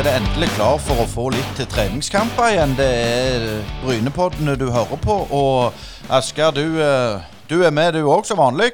[0.00, 2.70] er det endelig klar for å få litt til treningskamper igjen.
[2.78, 3.42] Det er
[3.82, 5.16] Brynepoddene du hører på.
[5.36, 5.74] Og
[6.08, 8.70] Asker, du, eh, du er med du òg, som vanlig?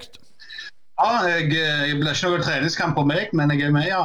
[1.01, 4.05] Ja, jeg, eh, jeg blir ikke noen treningskamp på meg, men jeg er med, ja.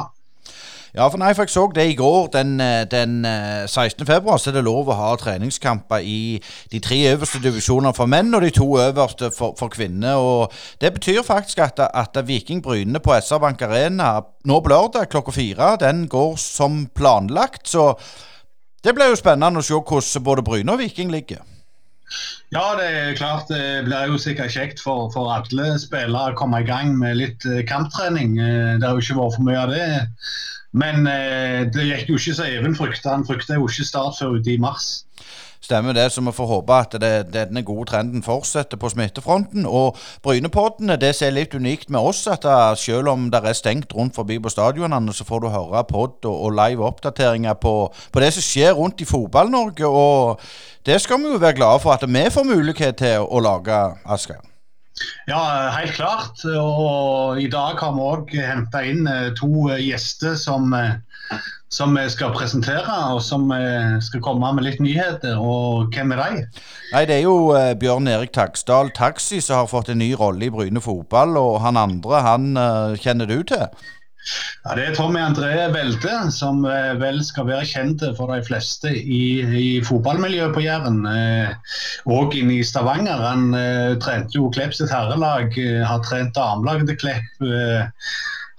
[0.92, 2.26] Ja, for nei, for jeg så det i går.
[2.34, 4.04] Den, eh, den 16.
[4.06, 6.40] februar så er det lov å ha treningskamper i
[6.72, 10.20] de tre øverste divisjonene for menn og de to øverste for, for kvinner.
[10.20, 15.08] og Det betyr faktisk at, at Viking Bryne på SR Bank Arena nå på lørdag
[15.08, 17.68] klokka fire, den går som planlagt.
[17.68, 17.94] Så
[18.84, 21.40] det blir jo spennende å se hvordan både Bryne og Viking ligger.
[22.52, 26.60] Ja, det er klart det blir jo sikkert kjekt for, for alle spillere å komme
[26.60, 28.34] i gang med litt eh, kamptrening.
[28.36, 29.86] Eh, det har jo ikke vært for mye av det.
[30.72, 33.16] Men eh, det gikk jo ikke så Even frykta.
[33.16, 35.02] Han frykta jo ikke start før ute i mars.
[35.62, 39.66] Stemmer det, så vi får håpe at det, denne gode trenden fortsetter på smittefronten.
[39.66, 43.54] Og Brynepoddene det som er litt unikt med oss, at det, selv om det er
[43.54, 47.76] stengt rundt forbi på stadionene, så får du høre pod og, og live oppdateringer på,
[48.12, 49.86] på, det som skjer rundt i Fotball-Norge.
[49.86, 50.40] Og
[50.86, 54.51] det skal vi jo være glade for at vi får mulighet til å lage, Asker.
[55.28, 56.44] Ja, helt klart.
[56.44, 60.94] Og i dag har vi òg henta inn eh, to gjester som eh,
[61.72, 63.46] som vi skal presentere, og som
[64.04, 65.38] skal komme med litt nyheter.
[65.40, 66.42] Og hvem er de?
[66.92, 70.52] Nei, Det er jo Bjørn Erik Taksdal Taxi som har fått en ny rolle i
[70.52, 71.32] Bryne fotball.
[71.40, 72.52] Og han andre, han
[73.00, 73.64] kjenner du til?
[74.64, 78.92] Ja, Det er Tommy André Velde, som uh, vel skal være kjent for de fleste
[78.92, 81.00] i, i fotballmiljøet på Jæren.
[82.06, 83.22] og inne i Stavanger.
[83.22, 83.50] Han
[84.02, 85.54] trente jo Klepp sitt herrelag,
[85.86, 87.42] har trent damelaget til Klepp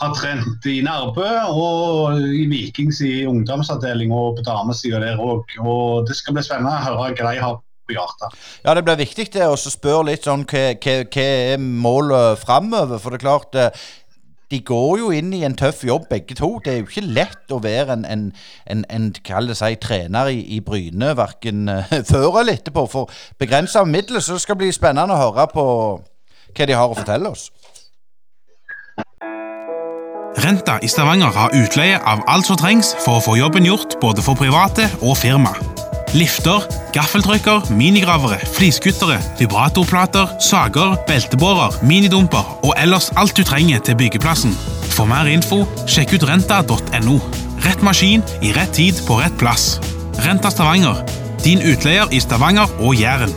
[0.03, 5.53] har trent i Nærbø og i Vikings i ungdomsavdeling og på damesida der òg.
[5.63, 8.37] Og det skal bli spennende å høre hva de har på hjertet.
[8.63, 13.01] Ja, det blir viktig det å spørre litt sånn hva, hva, hva er målet framover.
[13.01, 13.85] For det er klart eh,
[14.53, 16.51] de går jo inn i en tøff jobb, begge to.
[16.63, 18.27] Det er jo ikke lett å være en, en,
[18.69, 22.85] en, en kall det seg, trener i, i Bryne, verken uh, før eller etterpå.
[22.91, 23.11] For
[23.41, 25.67] begrensa midler, så det bli spennende å høre på
[26.53, 27.49] hva de har å fortelle oss.
[30.43, 34.25] Renta i Stavanger har utleie av alt som trengs for å få jobben gjort både
[34.25, 35.53] for private og firma.
[36.13, 36.61] Lifter,
[36.93, 44.53] gaffeltrykker, minigravere, fliskuttere, vibratorplater, sager, beltebårer, minidumper og ellers alt du trenger til byggeplassen.
[44.93, 47.17] For mer info, sjekk ut renta.no.
[47.65, 49.79] Rett maskin i rett tid på rett plass.
[50.21, 51.01] Renta Stavanger,
[51.41, 53.33] din utleier i Stavanger og Jæren.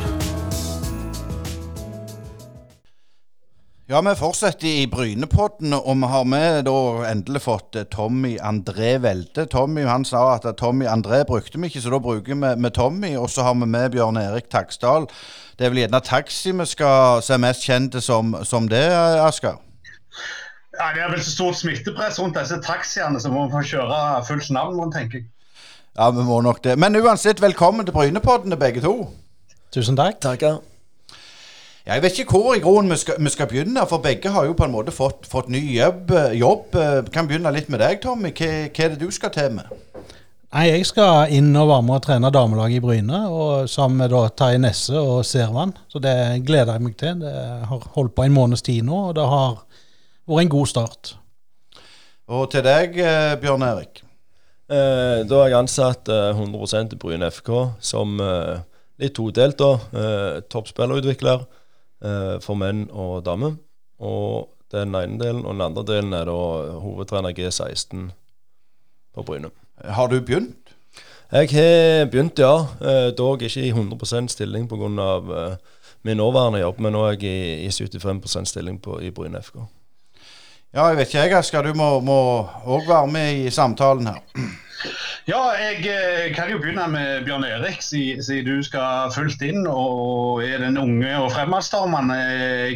[3.88, 8.96] Ja, vi fortsetter i Brynepodden, og vi har med da endelig fått eh, Tommy André
[8.98, 9.44] Velde.
[9.46, 13.12] Tommy han sa at Tommy André brukte vi ikke, så da bruker vi med Tommy.
[13.14, 15.06] Og så har vi med Bjørn Erik Taksdal.
[15.54, 18.82] Det er vel gjerne taxi vi skal se mest kjente som, som det,
[19.22, 19.62] Asker?
[20.74, 24.24] Ja, Det er vel så stort smittepress rundt disse taxiene, så må vi få kjøre
[24.26, 25.30] fullt navn, tenker jeg.
[25.94, 26.74] Ja, vi må nok det.
[26.74, 29.12] Men uansett, velkommen til Brynepodden, begge to.
[29.70, 30.18] Tusen takk.
[30.18, 30.58] Takker.
[31.86, 34.66] Jeg vet ikke hvor i grunnen vi vi skal, begynne, for begge har jo på
[34.66, 36.10] en måte fått, fått ny jobb.
[36.34, 36.74] jobb.
[37.14, 38.32] Kan begynne litt med deg, Tommy.
[38.34, 39.70] Hva, hva, er det du skal til med?
[40.50, 44.10] Nei, Jeg skal inn og være med og trene damelaget i Bryne, og sammen med
[44.10, 45.76] da Tai Nesse og Servan.
[45.86, 47.20] Så det gleder jeg meg til.
[47.20, 47.34] Det
[47.70, 49.60] har holdt på en måneds tid nå, og det har
[50.26, 51.12] vært en god start.
[52.26, 54.02] Og til deg, eh, Bjørn Erik?
[54.66, 58.58] Eh, da er jeg ansatt eh, 100 i Bryne FK som eh,
[58.98, 59.62] litt todelt.
[59.62, 61.46] da, eh, Toppspillerutvikler
[62.02, 63.56] eh, for menn og damer.
[63.98, 66.38] Og den ene delen, og den andre delen er da
[66.82, 68.10] hovedtrener G16
[69.14, 69.52] på Bryne.
[69.84, 70.74] Har du begynt?
[71.32, 72.66] Jeg har begynt, ja.
[72.80, 74.90] Eh, dog ikke i 100% stilling pga.
[75.40, 75.56] Eh,
[76.06, 79.56] min nåværende jobb, men nå er jeg i, i 75 stilling på, i Bryne FK.
[80.74, 81.66] Ja, jeg vet ikke jeg, Asker.
[81.66, 81.88] Du må
[82.68, 84.22] òg være med i samtalen her.
[85.26, 90.42] Ja, jeg eh, kan jo begynne med Bjørn Erik, siden du skal fullt inn og
[90.46, 92.18] er den unge og fremadstormende.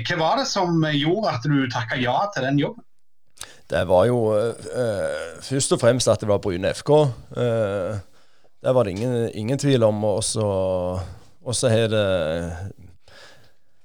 [0.08, 2.84] Hva var det som gjorde at du takka ja til den jobben?
[3.70, 6.90] Det var jo uh, først og fremst at det var Bryne FK.
[7.38, 8.00] Uh,
[8.60, 10.04] det var det ingen, ingen tvil om.
[10.04, 12.06] Og så har det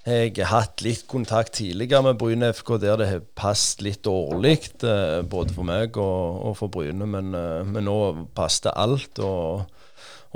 [0.05, 4.59] jeg har hatt litt kontakt tidligere med Bryne FK der det har passet litt dårlig,
[4.85, 7.07] eh, både for meg og, og for Bryne.
[7.09, 7.95] Men, eh, men nå
[8.37, 9.65] passet alt, og,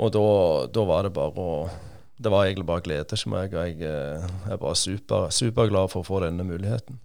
[0.02, 0.24] og da,
[0.74, 1.52] da, var det bare å
[2.20, 3.54] Det var egentlig bare glede til meg.
[3.54, 6.98] og Jeg eh, er bare super, superglad for å få denne muligheten.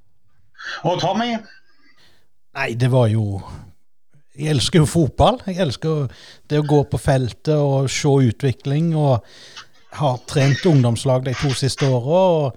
[0.83, 1.37] Og Tommy?
[2.55, 3.43] Nei, det var jo
[4.35, 5.37] Jeg elsker jo fotball.
[5.45, 6.09] Jeg elsker
[6.49, 8.95] det å gå på feltet og se utvikling.
[8.97, 9.23] og
[9.99, 12.51] har trent ungdomslag de to siste åra.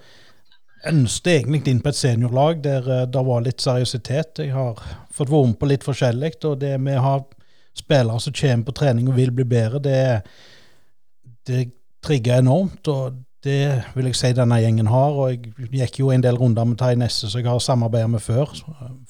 [0.89, 4.45] Ønsket egentlig inn på et seniorlag der eh, det var litt seriøsitet.
[4.45, 4.79] Jeg har
[5.15, 6.35] fått være med på litt forskjellig.
[6.51, 7.25] Og det vi har
[7.79, 10.03] spillere som kommer på trening og vil bli bedre, det,
[11.47, 11.65] det
[12.05, 12.89] trigger enormt.
[12.89, 15.15] og det vil jeg si denne gjengen har.
[15.15, 18.23] og Jeg gikk jo en del runder med Tai Nesse, som jeg har samarbeidet med
[18.23, 18.55] før,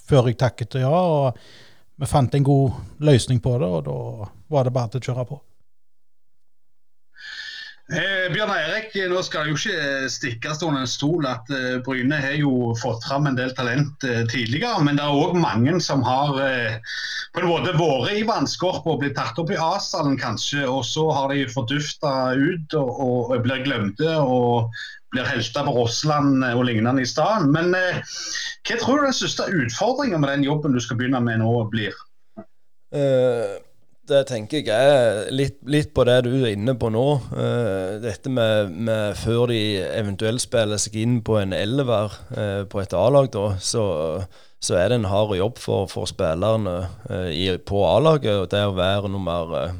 [0.08, 0.92] før jeg takket ja.
[0.92, 1.38] og
[1.98, 2.70] Vi fant en god
[3.02, 5.40] løsning på det, og da var det bare til å kjøre på.
[7.88, 12.18] Eh, Bjørn Eirik, nå skal det jo ikke stikkes under en stol at eh, Bryne
[12.20, 14.82] har jo fått fram en del talent eh, tidligere.
[14.84, 16.76] Men det er òg mange som har eh,
[17.32, 20.66] på en måte vært i vannskorpa og blitt tatt opp i A-stallen kanskje.
[20.68, 24.68] Og så har de fordufta ut og, og, og blir glemte og
[25.14, 27.48] blir helter på Rossland og lignende i stedet.
[27.54, 28.02] Men eh,
[28.68, 31.96] hva tror du den største utfordringen med den jobben du skal begynne med nå, blir?
[32.92, 33.64] Uh
[34.08, 37.06] det tenker jeg er litt, litt, på det du er inne på nå.
[37.32, 42.82] Uh, dette med, med, før de eventuelt spiller seg inn på en elver uh, på
[42.82, 43.28] et A-lag,
[43.60, 43.84] så,
[44.58, 46.80] så, er det en hard jobb for, for spillerne
[47.32, 48.48] i, på A-laget.
[48.52, 49.76] Det å være nummer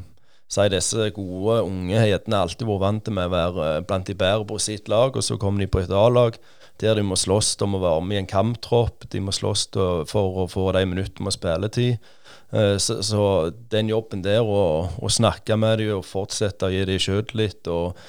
[0.49, 4.55] Si disse gode unge har alltid vært vant med å være blant de bedre på
[4.57, 6.39] sitt lag, og så kommer de på et A-lag
[6.81, 9.05] der de må slåss om å være med i en kamptropp.
[9.11, 9.67] De må slåss
[10.09, 12.09] for å få de minuttene med spilletid.
[12.51, 17.01] Eh, så, så, den jobben der, å snakke med dem og fortsette å gi dem
[17.01, 17.99] sjøltillit og,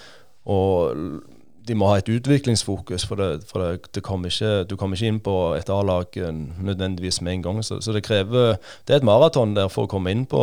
[0.48, 1.20] og
[1.68, 5.12] de må ha et utviklingsfokus, for, det, for det, det kommer ikke, du kommer ikke
[5.12, 7.60] inn på et A-lag nødvendigvis med en gang.
[7.66, 8.56] Så, så, det krever
[8.88, 10.42] Det er et maraton der for å komme inn på,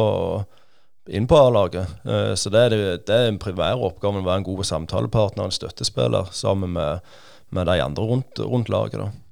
[1.10, 1.98] inn på A-laget.
[2.06, 5.58] Eh, så det er, det er en primær oppgave å være en god samtalepartner, en
[5.58, 7.16] støttespiller, sammen med,
[7.50, 9.02] med de andre rundt, rundt laget.
[9.02, 9.27] da.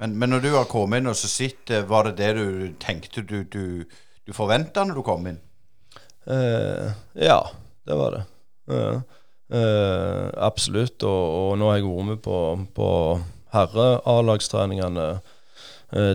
[0.00, 2.44] Men, men, når du har kommet inn og så sitter, var det det du
[2.80, 3.64] tenkte du, du,
[4.24, 5.40] du forventa når du kom inn?
[6.24, 6.88] Uh,
[7.20, 7.42] ja,
[7.84, 8.22] det var det.
[8.70, 9.02] Uh,
[9.52, 11.02] uh, absolutt.
[11.04, 12.38] Og, og, nå har jeg vært med på,
[12.76, 12.88] på
[13.56, 15.12] herre-A-lagstreningene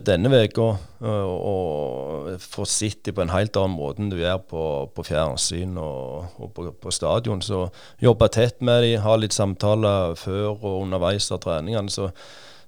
[0.07, 0.65] denne uka
[1.03, 4.61] og får sett på en helt annen måte enn du gjør på,
[4.95, 7.41] på fjernsyn og, og på, på, stadion.
[7.43, 7.65] Så
[7.99, 11.91] jobbe tett med dem, ha litt samtaler før og underveis av treningene.
[11.91, 12.07] Så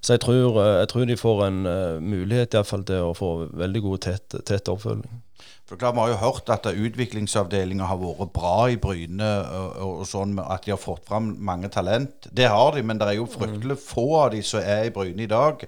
[0.00, 3.16] så jeg tror, eh, jeg tror, de får en uh, mulighet i fall, til å
[3.16, 5.22] få veldig god tett, tett oppfølging.
[5.68, 10.04] For klart, Vi har jo hørt at utviklingsavdelinga har vært bra i Bryne, og, og,
[10.08, 12.30] sånn at de har fått fram mange talent.
[12.32, 13.84] Det har de, men det er jo fryktelig mm.
[13.84, 15.66] få av de som er i Bryne i dag.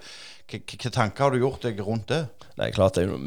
[0.50, 2.24] Hvilke tanker har du gjort deg rundt det?
[2.58, 3.18] Nei, klart det er jo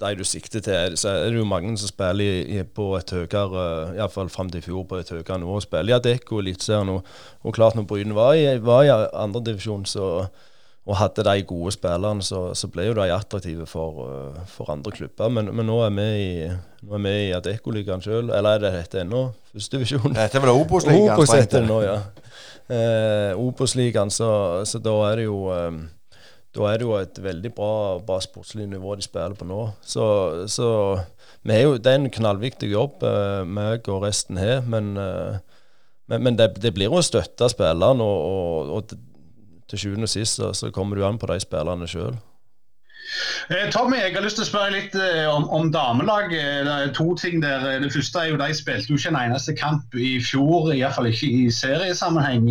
[0.00, 3.94] de du sikter til, så er det jo mange som spiller i, på et høyere
[3.94, 5.60] Iallfall fram til i fjor på et høyere nivå.
[5.62, 6.90] Spiller i Adecco Eliteserien.
[6.90, 7.06] Og,
[7.44, 9.86] og klart når Bryne var i, var i andredivisjon
[10.84, 15.30] og hadde de gode spillerne, så, så ble jo de attraktive for, for andre klubber.
[15.32, 16.48] Men, men, nå er vi i,
[16.84, 18.28] nå er vi i Adecco-ligaen sjøl.
[18.28, 19.22] Eller er det dette ennå?
[19.54, 20.12] Førstedivisjon?
[20.12, 21.14] Dette er vel Obos-ligaen?
[21.14, 21.96] Obos det nå, ja.
[22.68, 24.28] Eh, Obos-ligaen, så,
[24.68, 25.70] så, da er det jo eh,
[26.54, 27.72] da er det jo et veldig bra,
[28.06, 29.62] bra sportslig nivå de spiller på nå.
[29.82, 30.04] Så,
[30.50, 30.68] så
[31.44, 34.62] jo, det er en knallviktig jobb uh, meg og resten har.
[34.62, 35.40] Men, uh,
[36.06, 40.38] men, men det, det, blir å støtte spillerne, og, og, og til sjuende og sist
[40.38, 42.14] så, så, kommer du an på de spillerne sjøl.
[43.50, 46.64] Eh, Tommy, jeg har lyst til å spørre litt eh, om, om damelaget.
[46.64, 47.66] Det er to ting der.
[47.82, 51.28] Det første er jo de spilte jo ikke en eneste kamp i fjor, iallfall ikke
[51.28, 52.48] i seriesammenheng.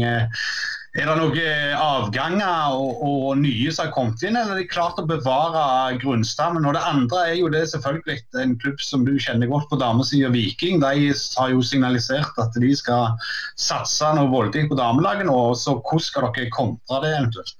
[0.94, 4.67] Er det noen eh, avganger og, og, nye som har kommet inn, eller er de
[4.70, 6.67] klart å bevare grunnstammen?
[6.70, 10.29] Og Det andre er jo det selvfølgelig en klubb som du kjenner godt på damesida,
[10.36, 10.84] Viking.
[10.84, 13.17] De har jo signalisert at de skal
[13.58, 15.39] satse noe voldelig på damelaget nå.
[15.58, 17.58] Så hvordan skal dere kontre det eventuelt?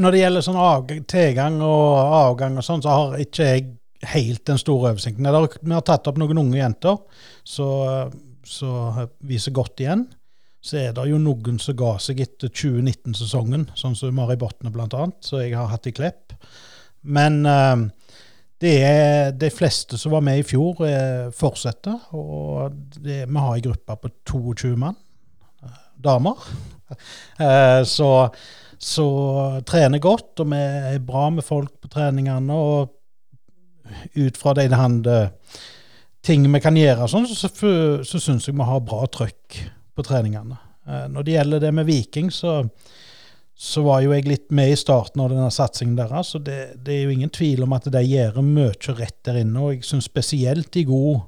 [0.00, 1.88] Når det gjelder sånn tilgang og
[2.24, 3.66] avgang og sånn, så har ikke jeg
[4.16, 5.28] helt den store oversikten.
[5.60, 7.02] Vi har tatt opp noen unge jenter
[7.44, 8.16] som
[9.28, 10.08] viser godt igjen
[10.60, 15.04] så er det jo noen som ga seg etter 2019-sesongen, sånn som Mari Botne bl.a.,
[15.22, 16.34] som jeg har hatt i Klepp.
[17.06, 17.86] Men uh,
[18.62, 22.08] det er de fleste som var med i fjor, eh, fortsetter.
[22.16, 24.96] Og det, vi har ei gruppe på 22 mann,
[26.02, 26.40] damer.
[27.36, 28.10] Uh, så,
[28.80, 29.08] så
[29.68, 30.62] trener godt, og vi
[30.96, 32.56] er bra med folk på treningene.
[32.56, 32.96] Og
[34.16, 34.66] ut fra de
[36.26, 37.72] ting vi kan gjøre, sånn, så, så,
[38.02, 39.60] så syns jeg vi har bra trøkk
[39.96, 40.58] på treningene.
[40.86, 42.58] Eh, når det gjelder det med Viking, så,
[43.54, 46.34] så var jo jeg litt med i starten av denne satsingen deres.
[46.34, 49.62] Så det, det, er jo ingen tvil om at de gjør mye rett der inne.
[49.62, 51.24] Og jeg syns spesielt de er gode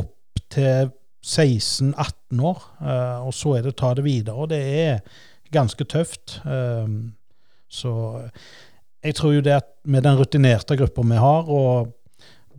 [0.00, 0.90] opp til
[1.20, 2.66] 16-18 år.
[2.80, 4.36] Eh, og så er det å ta det videre.
[4.36, 5.22] Og det er
[5.54, 6.40] ganske tøft.
[6.44, 6.98] Eh,
[7.70, 7.94] så
[9.00, 11.92] jeg tror jo det at med den rutinerte gruppa vi har, og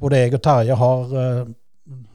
[0.01, 1.11] både jeg og Terje har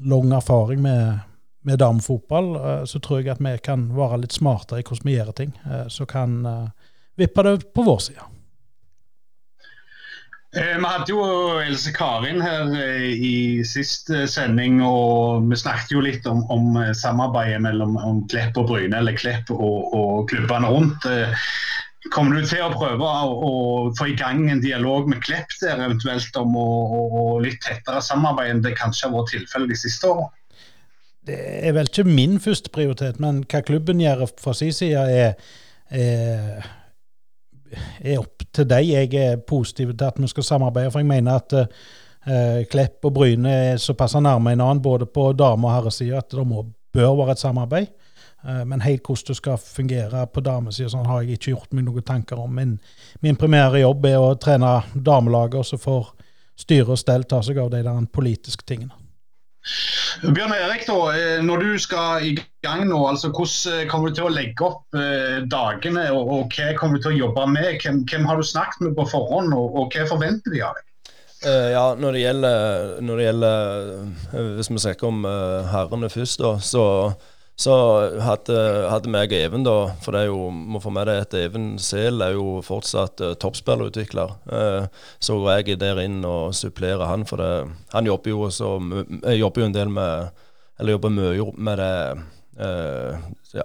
[0.03, 1.21] lang erfaring med
[1.67, 5.19] med damefotball, eh, så tror jeg at vi kan være litt smartere i hvordan vi
[5.19, 5.53] gjør ting.
[5.67, 8.33] Eh, så kan eh, vippe det på vår side.
[10.57, 11.21] Vi hadde jo
[11.61, 12.71] Else Karin her
[13.13, 17.99] i siste sending, og vi snakket jo litt om, om samarbeidet mellom
[18.31, 21.05] Klepp og Bryne, eller Klepp og, og klubbene rundt.
[22.15, 23.53] Kommer du til å prøve å, å,
[23.99, 28.55] få i gang en dialog med Klepp der, eventuelt om å, å, litt tettere samarbeid
[28.55, 30.33] enn det kanskje har vært tilfellet de siste årene?
[31.27, 35.35] Det er vel ikke min første prioritet, men hva klubben gjør fra sin side, er,
[35.91, 36.67] er,
[37.99, 38.91] er opp til deg.
[38.93, 43.15] Jeg er positiv til at vi skal samarbeide, for jeg mener at uh, Klepp og
[43.17, 46.63] Bryne er såpass nærme en annen både på dame- og herresida at det må,
[46.95, 47.89] bør være et samarbeid.
[48.47, 51.89] Uh, men helt hvordan det skal fungere på damesida, sånn har jeg ikke gjort meg
[51.89, 52.55] noen tanker om.
[52.55, 52.77] Min,
[53.27, 56.15] min primære jobb er å trene damelaget, og så får
[56.57, 58.95] styre og stell ta seg av de der politiske tingene.
[60.23, 62.33] Bjørn Erik, da, eh, når du skal i
[62.65, 66.55] gang nå, altså hvordan eh, kommer du til å legge opp eh, dagene, og, og,
[66.55, 67.81] hva kommer du til å jobbe med?
[67.83, 70.85] Hvem, hvem har du snakket med på forhånd, og, og hva forventer de av deg?
[71.45, 76.41] Uh, ja, når det gjelder, når det gjelder Hvis vi snakker om uh, herrene først,
[76.41, 76.85] da, så
[77.57, 77.75] så
[78.21, 78.57] hadde,
[78.93, 81.71] hadde meg og Even, da, for det er jo, må få med det at Even
[81.81, 84.35] Sel er jo fortsatt uh, toppspillerutvikler.
[84.45, 84.85] Uh,
[85.25, 88.75] så går jeg der inn og supplerer han, for det, han jobber jo, også,
[89.33, 90.43] jobber jo en del med
[90.77, 91.93] Eller jobber mye med det
[92.61, 93.65] uh, ja,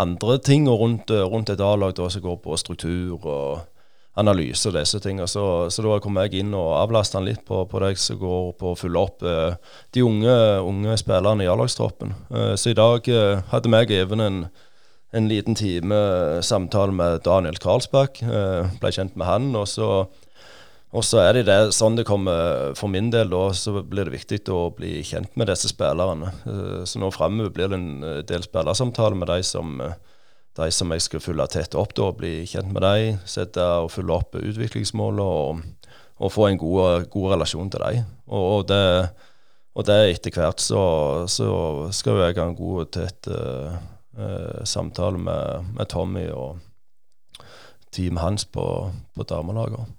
[0.00, 3.66] andre ting rundt, rundt et A-lag som går på struktur og
[4.18, 5.28] analyse og disse tingene.
[5.30, 8.52] Så, så, da kom jeg inn og avlastet han litt på, på det som går
[8.60, 9.58] på å fylle opp eh,
[9.96, 12.14] de unge, unge, spillerne i A-lagstroppen.
[12.30, 14.40] Eh, så i dag eh, hadde meg Even en,
[15.16, 18.22] en liten time eh, samtale med Daniel Karlsbakk.
[18.22, 19.52] Eh, ble kjent med han.
[19.56, 20.08] og så
[20.88, 24.14] og så er det, det sånn det kommer for min del, da, så blir det
[24.14, 26.30] viktig å bli kjent med disse spillerne.
[26.48, 27.90] Eh, så nå framover blir det en
[28.30, 29.82] del spillersamtaler med de som
[30.58, 34.16] de som jeg skal følge tett opp, da, bli kjent med dem, sette og følge
[34.16, 35.60] opp utviklingsmålene og,
[36.18, 38.08] og, få en god, god relasjon til dem.
[38.26, 38.82] Og, og, det,
[39.78, 40.82] og det etter hvert så,
[41.30, 41.50] så
[41.94, 43.78] skal jeg ha en god og tett uh,
[44.66, 46.58] samtale med, med, Tommy og
[47.94, 48.66] teamet hans på,
[49.14, 49.97] på damelaget.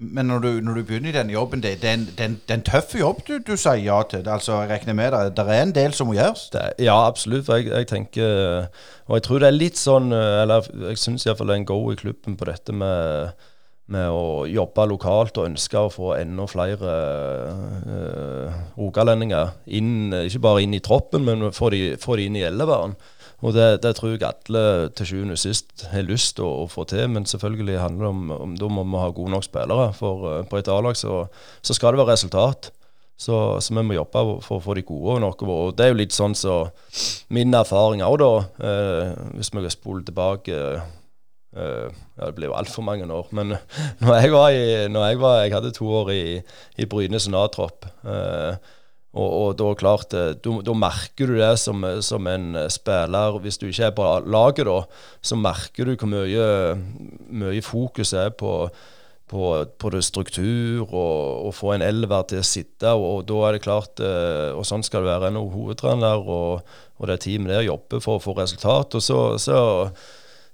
[0.00, 2.98] Men når du, når du, begynner i den jobben, det, er en, det, er en,
[2.98, 4.24] jobb du, du, sier ja til?
[4.24, 6.46] Altså, jeg regner med det, det er en del som må gjøres?
[6.80, 7.48] Ja, absolutt.
[7.52, 8.70] Jeg, jeg, tenker
[9.10, 11.78] Og jeg tror det er litt sånn Eller jeg syns iallfall det er en go
[11.92, 13.36] i klubben på dette med,
[13.92, 16.96] med å jobbe lokalt og ønske å få enda flere
[17.84, 22.46] uh, rogalendinger inn, ikke bare inn i troppen, men få de, få de inn i
[22.48, 22.96] eleveren.
[23.40, 26.66] Og det, det, tror jeg alle til sjuende og sist har lyst til å, å,
[26.68, 29.88] få til, men selvfølgelig handler det om, om da må vi ha gode nok spillere.
[29.96, 31.22] For uh, på et A-lag så,
[31.62, 32.70] så, skal det være resultat.
[33.20, 35.44] Så, så, vi må jobbe for å få de gode nok.
[35.48, 36.62] Og det er jo litt sånn så
[37.32, 38.32] min erfaring òg, da.
[38.60, 43.32] Uh, hvis vi spoler tilbake uh, ja, Det blir jo altfor mange år.
[43.36, 43.56] Men
[44.04, 46.22] når jeg var i når jeg, var, jeg hadde to år i,
[46.76, 47.88] i Bryne senattropp.
[48.04, 48.60] Uh,
[49.10, 53.40] og, og da klart, eh, da merker du det som, som, en eh, spiller.
[53.42, 54.84] Hvis du ikke er på laget, da,
[55.22, 56.46] så merker du hvor mye,
[57.42, 58.54] mye fokus er på,
[59.32, 59.50] på,
[59.82, 62.94] på struktur og, og få en elver til å sitte.
[62.94, 65.34] Og, og, da er det klart, eh, og sånn skal det være.
[65.34, 68.94] En hovedtrener og, og det teamet der jobber for å få resultat.
[68.94, 69.60] Og så, så,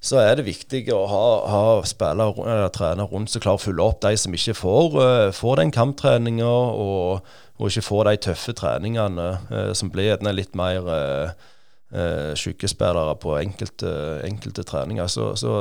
[0.01, 3.85] så er det viktig å ha, ha spillere eller trenere rundt som klarer å følge
[3.85, 5.03] opp de som ikke får,
[5.37, 6.55] får den kamptreninga.
[6.73, 11.47] og og ikke få de tøffe treningene eh, som blir gjerne litt mer eh,
[11.93, 13.95] eh, sykespillere på enkelte,
[14.27, 15.09] enkelte treninger.
[15.09, 15.55] Så, så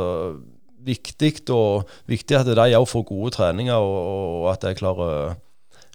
[0.85, 5.41] viktig, og, viktig at de òg får gode treninger, og, og at de klarer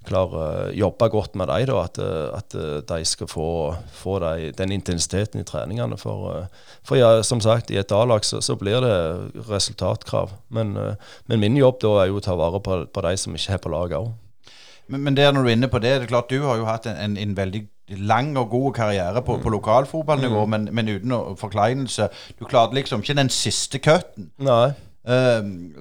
[0.00, 1.74] klarer å jobbe godt med dem.
[1.76, 2.54] At, at,
[2.88, 3.48] de skal få,
[3.92, 5.98] få de, den intensiteten i treningene.
[6.00, 6.46] For,
[6.88, 8.94] for ja, som sagt, i et A-lag så, så, blir det
[9.50, 10.32] resultatkrav.
[10.48, 10.72] Men,
[11.28, 13.60] men, min jobb da er jo å ta vare på, på de som ikke er
[13.60, 14.08] på laget òg.
[14.90, 16.68] Men, men der når du er inne på det, det er klart du har jo
[16.68, 17.62] hatt en, en, en veldig
[17.98, 19.42] lang og god karriere på, mm.
[19.42, 20.50] på lokalfotballnivå, mm.
[20.50, 22.08] men, men, uten forkleinelse.
[22.38, 24.30] Du klarte liksom ikke den siste cutten.
[24.38, 24.72] Nei.
[25.04, 25.72] Um,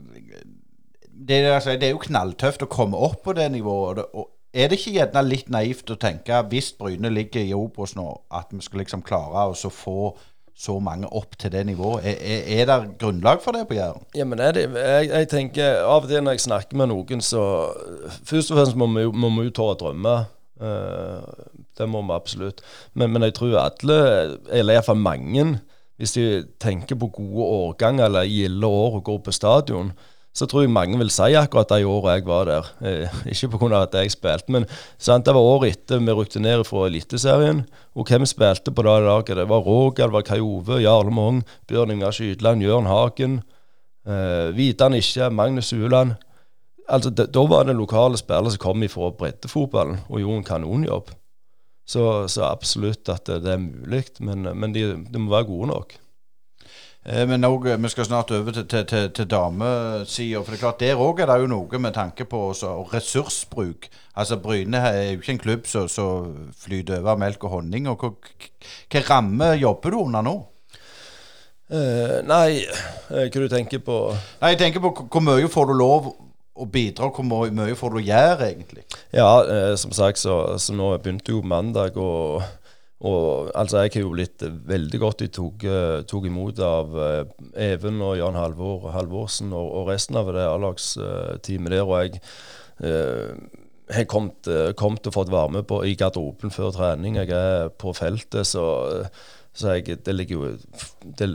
[1.28, 4.06] det, altså, det, er jo knalltøft å komme opp på det nivået.
[4.14, 8.08] Og er det ikke gjerne litt naivt å tenke, hvis Bryne ligger i Obos nå,
[8.34, 10.14] at vi skal liksom klare å få
[10.60, 12.04] så mange opp til det nivået.
[12.04, 14.04] Er, er, er det grunnlag for det på Jæren?
[14.16, 17.44] Ja, men det, jeg, jeg, tenker Av og til når jeg snakker med noen, så
[18.28, 20.16] Først og fremst må vi, jo tåre å drømme.
[20.60, 21.24] Uh,
[21.80, 22.60] det må vi absolutt.
[22.94, 24.00] Men, men jeg tror alle,
[24.52, 25.48] eller iallfall mange,
[26.00, 26.26] hvis de
[26.60, 29.94] tenker på gode årganger eller gilde år og går på stadion,
[30.40, 32.70] så tror jeg mange vil si akkurat de årene jeg var der.
[32.80, 33.82] Eh, ikke pga.
[33.84, 34.66] at jeg spilte, men
[34.98, 37.66] sant, det var året etter vi rykte ned fra Eliteserien.
[37.96, 39.36] Og hvem spilte på det laget?
[39.36, 43.42] Det var Roger, det var Kai Ove, Jarle Mong, Bjørn Ingar Skydland, Jørn Hagen,
[44.08, 46.16] eh, Vidan Ikke, Magnus Uland.
[46.90, 51.12] Altså, da, da var det lokale spillere som kom fra breddefotballen og gjorde en kanonjobb.
[51.90, 55.72] Så, så absolutt at det, det er mulig, men, men de, de, må være gode
[55.74, 55.96] nok.
[57.06, 60.42] Eh, men også, vi skal snart over til, til, til, til damesida.
[60.44, 63.88] For det er klart, der òg er det jo noe med tanke på også, ressursbruk.
[64.16, 67.88] Altså Bryne er jo ikke en klubb som flyter over melk og honning.
[67.88, 68.18] og
[68.92, 70.38] Hva ramme jobber du under nå?
[71.70, 72.66] Uh, nei,
[73.12, 74.10] hva du tenker på?
[74.42, 76.08] Nei, Jeg tenker på hvor mye får du lov
[76.60, 78.84] å bidra, hvor mye får du gjøre, egentlig?
[79.14, 82.42] Ja, uh, som sagt, så, så nå begynte jo mandag, og,
[83.00, 86.98] og altså jeg har jo blitt veldig godt uh, tok imot av
[87.56, 91.88] Even og Jan Halvor Halvorsen og, og resten av det A-lagsteamet der.
[91.88, 92.04] og
[93.90, 97.18] jeg har kommet, kommet, og fått være med på i garderoben før trening.
[97.18, 98.66] Jeg er på feltet, så,
[99.52, 100.52] så jeg, det ligger jo
[101.18, 101.30] det,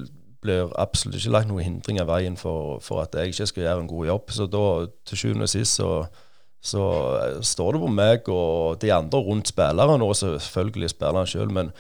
[0.45, 3.85] blir absolutt ikke lagt noen hindringer i veien for, for, at jeg ikke skal gjøre
[3.85, 4.35] en god jobb.
[4.37, 4.65] Så da,
[5.09, 5.91] til sjuende og sist, så,
[6.65, 6.85] så
[7.19, 11.53] eh, står det på meg og de andre rundt spilleren, og selvfølgelig spilleren sjøl.
[11.53, 11.71] Men,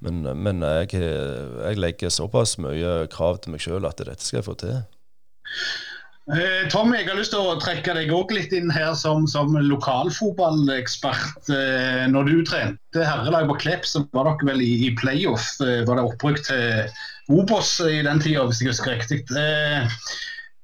[0.00, 4.48] men, men jeg, jeg, legger såpass mye krav til meg sjøl at dette skal jeg
[4.48, 4.80] få til.
[6.30, 9.56] Eh, Tommy, jeg har lyst til å trekke deg også litt inn her som, som
[9.66, 11.52] lokalfotballekspert.
[11.52, 15.56] Eh, når du trente herrelag på Klepp, så var dere vel i, i playoff.
[15.60, 19.24] Var det opprykk til Obos i den tida, hvis jeg husker riktig.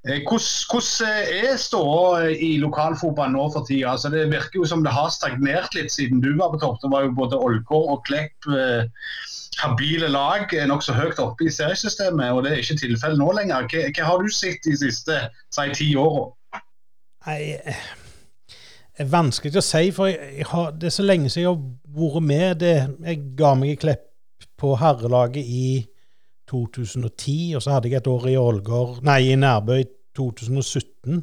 [0.07, 3.91] Eh, eh, hvordan er ståa i lokalfotballen nå for tida?
[3.91, 6.79] Altså, det virker jo som det har stagnert litt siden du var på topp.
[6.83, 8.87] Det var jo både Ålgård og Klepp eh,
[9.59, 13.67] habile lag nokså høyt oppe i seriesystemet, og det er ikke tilfellet nå lenger.
[13.67, 16.29] Hva, hva, har du sett de siste si, ti åra?
[17.27, 21.59] Det er vanskelig å si, for jeg har, det er så lenge siden jeg har
[21.99, 22.63] vært med.
[22.63, 22.73] Det,
[23.09, 24.05] jeg ga meg i Klepp
[24.57, 25.67] på herrelaget i
[26.47, 29.87] 2010, og så hadde jeg et år i Ålgård, nei, i Nærbø i
[30.17, 31.21] 2017.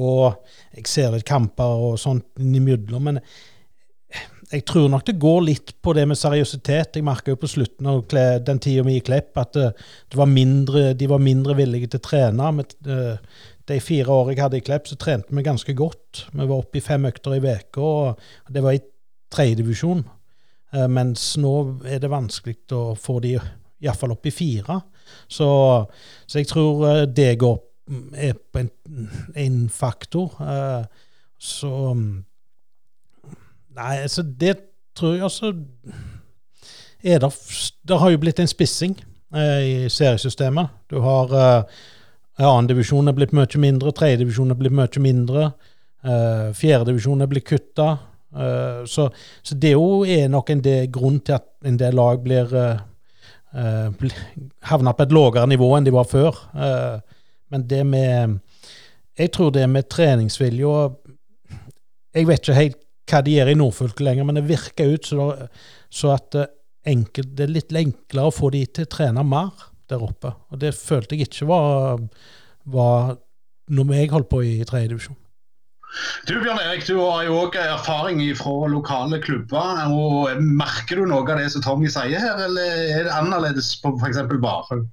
[0.00, 0.36] Og
[0.76, 3.22] jeg ser litt kamper og sånt innimellom, men
[4.50, 6.96] jeg tror nok det går litt på det med seriøsitet.
[6.98, 10.88] Jeg merka jo på slutten av den tida vi i Klepp at det var mindre,
[10.98, 12.48] de var mindre villige til å trene.
[12.58, 12.74] Med,
[13.70, 16.24] de fire årene jeg hadde i Klepp, så trente vi ganske godt.
[16.32, 18.82] Vi var oppe i fem økter i uka, og det var i
[19.30, 20.02] tredjedivisjon.
[20.74, 21.54] Eh, mens nå
[21.86, 23.36] er det vanskelig å få de
[23.80, 24.80] iallfall opp i fire.
[25.30, 25.48] Så,
[26.26, 27.58] så, jeg tror eh, det går
[28.14, 28.70] er en,
[29.36, 30.36] en faktor.
[30.40, 30.84] Uh,
[31.38, 31.94] så
[33.70, 34.56] Nei, altså det
[34.98, 35.54] tror jeg altså
[37.04, 37.30] er det,
[37.88, 38.96] det har jo blitt en spissing
[39.34, 40.68] uh, i seriesystemet.
[40.90, 41.62] Du har uh,
[42.40, 45.50] Annendivisjon er blitt mye mindre, tredjedivisjon er blitt mye mindre.
[46.04, 47.90] Uh, Fjerdedivisjon er blitt kutta.
[48.30, 49.08] Uh, så,
[49.42, 52.78] så, det er nok en del grunn til at en del lag blir uh,
[54.70, 56.38] havna på et lavere nivå enn de var før.
[56.54, 57.00] Uh,
[57.50, 58.38] men det med
[59.18, 61.00] Jeg tror det med treningsvilje og
[62.14, 62.78] Jeg vet ikke helt
[63.10, 65.24] hva de gjør i Nordfylket lenger, men det virker ut så,
[65.90, 66.46] så at uh,
[66.86, 69.50] enkelt, det er litt enklere å få de til å trene mer
[69.90, 70.30] der oppe.
[70.50, 71.98] Og det følte jeg ikke var,
[72.70, 73.16] var
[73.74, 75.18] noe jeg holdt på i tredje divisjon.
[76.28, 79.80] Du Bjørn Erik, du har jo òg erfaring fra lokale klubber.
[79.90, 83.92] og Merker du noe av det som Tommy sier her, eller er det annerledes på
[83.98, 84.20] f.eks.
[84.30, 84.86] Varhaug?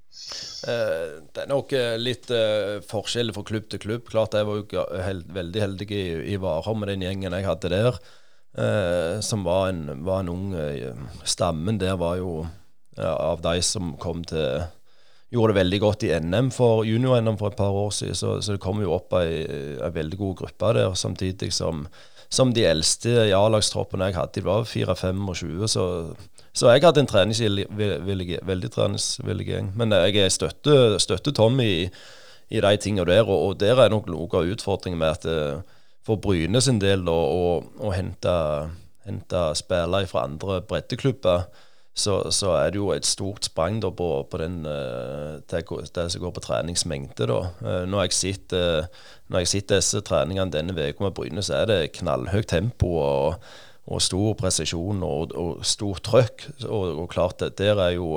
[0.67, 4.07] Eh, det er nok eh, litt uh, forskjell fra klubb til klubb.
[4.09, 7.73] Klart Jeg var jo held, veldig heldig i, i Varhaug med den gjengen jeg hadde
[7.73, 7.99] der,
[9.21, 10.45] som var en, var en ung
[11.29, 12.31] Stammen der var jo
[12.97, 14.63] av de som kom til
[15.33, 18.15] gjorde det veldig godt i NM for junior-NM for et par år siden.
[18.15, 19.43] Så, så det kom jo opp ei,
[19.83, 21.85] ei veldig god gruppe der, samtidig som,
[22.29, 25.67] som de eldste i A-lagstroppene jeg hadde, de var 4-25.
[25.73, 25.87] Så,
[26.55, 27.67] så jeg hadde en treningsvillig,
[28.47, 29.73] veldig treningsvillig gjeng.
[29.75, 31.85] Men jeg støtter, støtter Tommy i,
[32.47, 35.75] i de tingene der, og, og, der er nok noe av utfordringen med at eh,
[36.07, 38.33] for Bryne sin del å hente,
[39.03, 41.49] hente spillere fra andre breddeklubber
[41.97, 45.63] så, så, er det jo et stort sprang da, på, på den, det,
[45.95, 47.25] det, som går på treningsmengde.
[47.25, 47.39] Da.
[47.57, 48.89] Uh, når, jeg sitter,
[49.33, 53.47] når jeg sitter disse treningene denne uka med Bryne, så er det knallhøyt tempo og,
[53.89, 56.45] og stor presisjon og, og stort trøkk.
[56.67, 58.11] Og, og, klart, der er jo,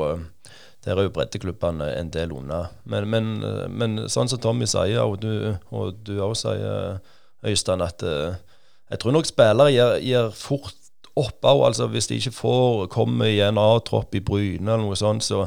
[0.84, 2.66] der er jo breddeklubbene en del unna.
[2.84, 3.32] Men, men,
[3.72, 7.00] men, sånn som Tommy sier, og du, og også sier,
[7.48, 10.76] Øystein, at jeg tror nok spillere gir, gir fort
[11.18, 11.64] opp òg.
[11.70, 15.46] Altså, hvis de ikke får komme i en A-tropp i Bryne eller noe sånt, så,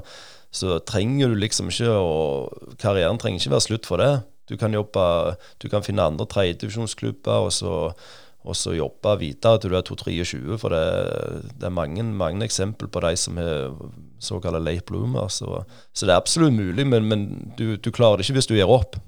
[0.51, 2.13] så, trenger du liksom ikke å
[2.81, 4.11] Karrieren trenger ikke være slutt for det.
[4.51, 5.05] Du kan jobbe,
[5.63, 7.95] du kan finne andre tredjedivisjonsklubber og
[8.43, 10.57] og så jobbe videre til du er 2-23.
[10.59, 10.83] For det,
[11.53, 13.71] det, er mange, mange eksempel på de som er
[14.23, 15.39] såkalte late bloomers.
[15.39, 18.57] Så, så, det er absolutt mulig, men, men du, du klarer det ikke hvis du
[18.57, 18.99] gir opp.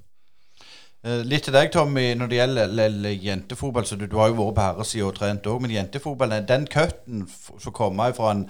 [1.06, 3.86] Eh, litt til deg, Tommy, når det gjelder jentefotball.
[3.86, 7.28] så Du, du har jo vært på herresida og trent òg, men jentefotball, den cutten
[7.30, 8.48] som kommer fra en,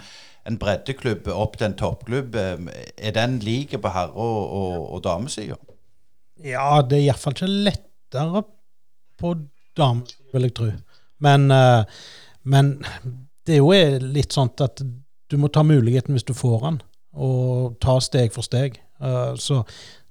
[0.48, 5.60] en, breddeklubb opp til en toppklubb, er den lik på herre- og, og, og damesida?
[6.44, 8.44] Ja, det er iallfall ikke lettere
[9.20, 9.34] på
[9.76, 10.72] damesida, vil jeg tro.
[11.20, 11.52] Men,
[12.44, 12.72] men
[13.48, 14.80] det er jo litt sånn at
[15.32, 16.82] du må ta muligheten hvis du får den,
[17.16, 18.80] og ta steg for steg.
[19.40, 19.64] Så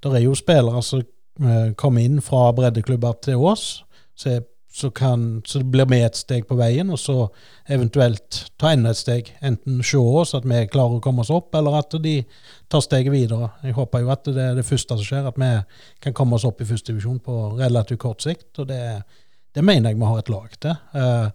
[0.05, 1.14] det er jo spillere som eh,
[1.81, 4.37] kommer inn fra breddeklubber til oss, så,
[4.71, 7.17] så, kan, så blir vi et steg på veien, og så
[7.67, 9.33] eventuelt ta enda et steg.
[9.43, 12.21] Enten se oss, at vi klarer å komme oss opp, eller at de
[12.71, 13.51] tar steget videre.
[13.67, 15.51] Jeg håper jo at det er det første som skjer, at vi
[16.07, 18.53] kan komme oss opp i første divisjon på relativt kort sikt.
[18.63, 18.83] og det,
[19.55, 20.77] det mener jeg vi har et lag til.
[20.95, 21.29] Eh,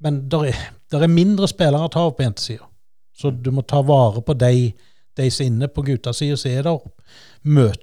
[0.00, 2.66] men det er, er, mindre spillere å ta av på jentesida.
[3.14, 4.70] Så du må ta vare på de,
[5.18, 5.68] de som er inne.
[5.68, 6.74] På guttasida så er det
[7.44, 7.74] mye,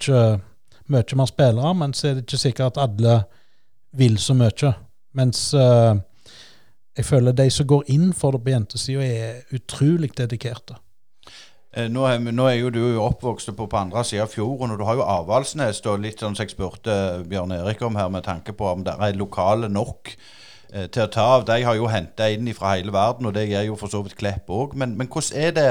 [0.94, 3.22] mye mer spillere, men så er det ikke sikkert at alle
[3.98, 4.74] vil så mye.
[5.18, 5.96] Mens uh,
[6.98, 10.80] jeg føler de som går inn for det på jentesida, er utrolig dedikerte.
[11.78, 14.80] Eh, nå er, nå er, jo du oppvokst på, på andre sida av fjorden, og
[14.80, 15.84] du har jo Avaldsnes.
[16.02, 16.98] Litt sånn som jeg spurte
[17.30, 20.16] Bjørn Erik om her, med tanke på om det er lokale nok
[20.74, 21.46] Eh, til å ta av.
[21.48, 24.18] De har jo henta inn fra hele verden, og det gjør jo for så vidt
[24.20, 24.76] Klepp òg.
[24.76, 25.68] Men, men, hvordan er det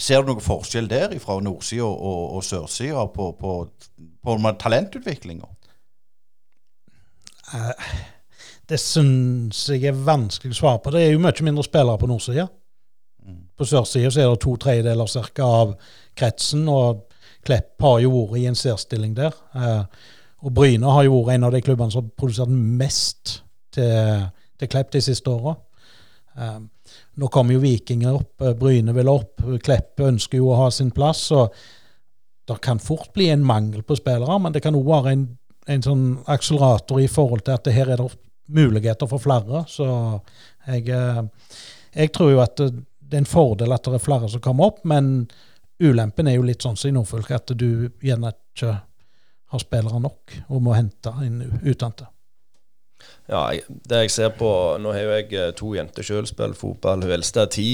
[0.00, 3.56] Ser du noen forskjell der fra nordsida og, og sørsida på, på,
[4.24, 5.48] på talentutviklinga?
[7.50, 7.92] Uh,
[8.70, 10.92] det syns jeg er vanskelig å svare på.
[10.94, 12.46] Det er jo mye mindre spillere på nordsida.
[13.26, 13.40] Mm.
[13.58, 15.74] På sørsida er det to tredjedeler cirka av
[16.18, 17.06] kretsen, og
[17.46, 19.36] Klepp har jo vært i en særstilling der.
[19.56, 19.84] Uh,
[20.44, 23.40] og Bryne har jo vært en av de klubbene som har produsert mest
[23.74, 24.28] til,
[24.60, 25.56] til Klepp de siste åra.
[26.40, 26.68] Um,
[27.20, 30.92] nå kommer jo Vikinger opp, eh, Bryne vil opp, Klepp ønsker jo å ha sin
[30.94, 31.30] plass.
[31.36, 31.54] og
[32.50, 35.24] Det kan fort bli en mangel på spillere, men det kan òg være en,
[35.70, 38.10] en, sånn akselerator i forhold til at det her er det
[38.50, 39.62] muligheter for flere.
[39.70, 39.86] Så
[40.66, 41.22] jeg, eh,
[41.94, 44.82] jeg tror jo at det er en fordel at det er flere som kommer opp,
[44.88, 45.28] men
[45.80, 48.74] ulempen er jo litt sånn som i Nordfylke, at du gjerne ikke
[49.50, 52.10] har spillere nok og må hente inn utdannede.
[53.30, 53.46] Ja,
[53.88, 54.48] det jeg ser på
[54.82, 57.06] Nå har jo jeg eh, to jenter sjøl spiller fotball.
[57.06, 57.70] Hun eldste er ti.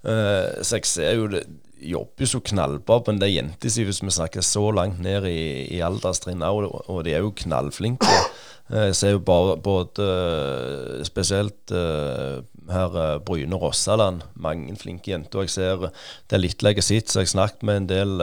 [0.00, 1.42] Uh, så jeg ser jo det
[1.80, 5.66] jobber jo så knallbra på den der si, hvis vi snakker så langt ned i,
[5.76, 8.16] i alderstrinn òg, og de er jo knallflinke.
[8.70, 10.04] Eh, jeg ser jo bare både
[11.08, 15.40] spesielt uh, her Bryne og Rossaland, mange flinke jenter.
[15.40, 18.20] Og jeg ser det er litt lenge sitt, så jeg snakket med en del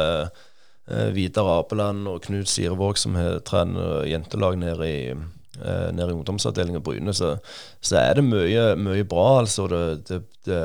[1.11, 7.13] Vidar Apeland og Knut Sirevåg, som trener jentelag nede i eh, nede i ungdomsavdelingen Bryne,
[7.13, 7.35] så,
[7.81, 9.39] så, er det mye, mye bra.
[9.41, 9.67] altså.
[9.67, 10.61] Det, det,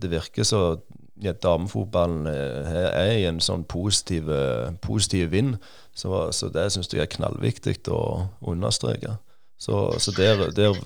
[0.00, 0.62] det virker så
[1.22, 4.30] ja, damefotballen er, er i en sånn positiv,
[4.84, 5.58] positiv vind.
[5.94, 9.18] Så, så det syns jeg er knallviktig å understreke.
[9.60, 10.78] Så, så der, er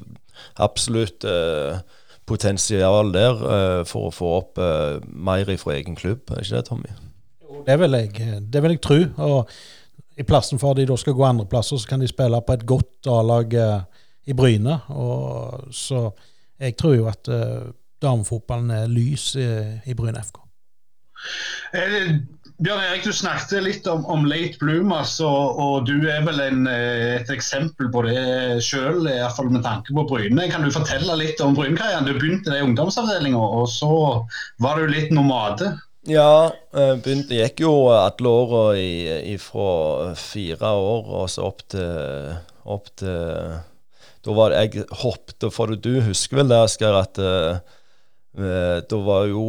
[0.59, 1.79] absolutt eh,
[2.27, 6.64] potensial der eh, for å få opp eh, mer fra egen klubb, er ikke det,
[6.70, 6.94] Tommy?
[7.64, 9.01] Det vil jeg, det vil jeg tro.
[9.25, 9.55] og
[10.14, 13.09] i plassen for de da skal gå andreplasser, så kan de spille på et godt
[13.11, 14.79] A-lag eh, i Bryne.
[14.94, 16.09] Og, så
[16.61, 17.31] jeg tror jo at
[18.04, 19.48] damefotballen er lys i,
[19.88, 20.44] i Bryne FK.
[21.74, 22.14] Eh,
[22.62, 26.68] Bjørn Erik, du snakket litt om, om late bloomers, og, og, du er vel en,
[26.70, 30.46] eh, et eksempel på det sjøl, iallfall med tanke på Bryne.
[30.52, 32.06] Kan du fortelle litt om Brynekarrieren?
[32.06, 33.90] Du begynte i ungdomsavdelinga, og så
[34.62, 35.72] var du litt nomade.
[36.06, 38.64] Ja, begynte begynte, gikk jo alle åra
[39.40, 39.68] fra
[40.20, 42.34] fire år og så opp til,
[42.68, 43.54] opp til
[44.24, 47.56] Da var det jeg hoppet, for du husker vel det, Asker, at uh,
[48.35, 49.44] da var jo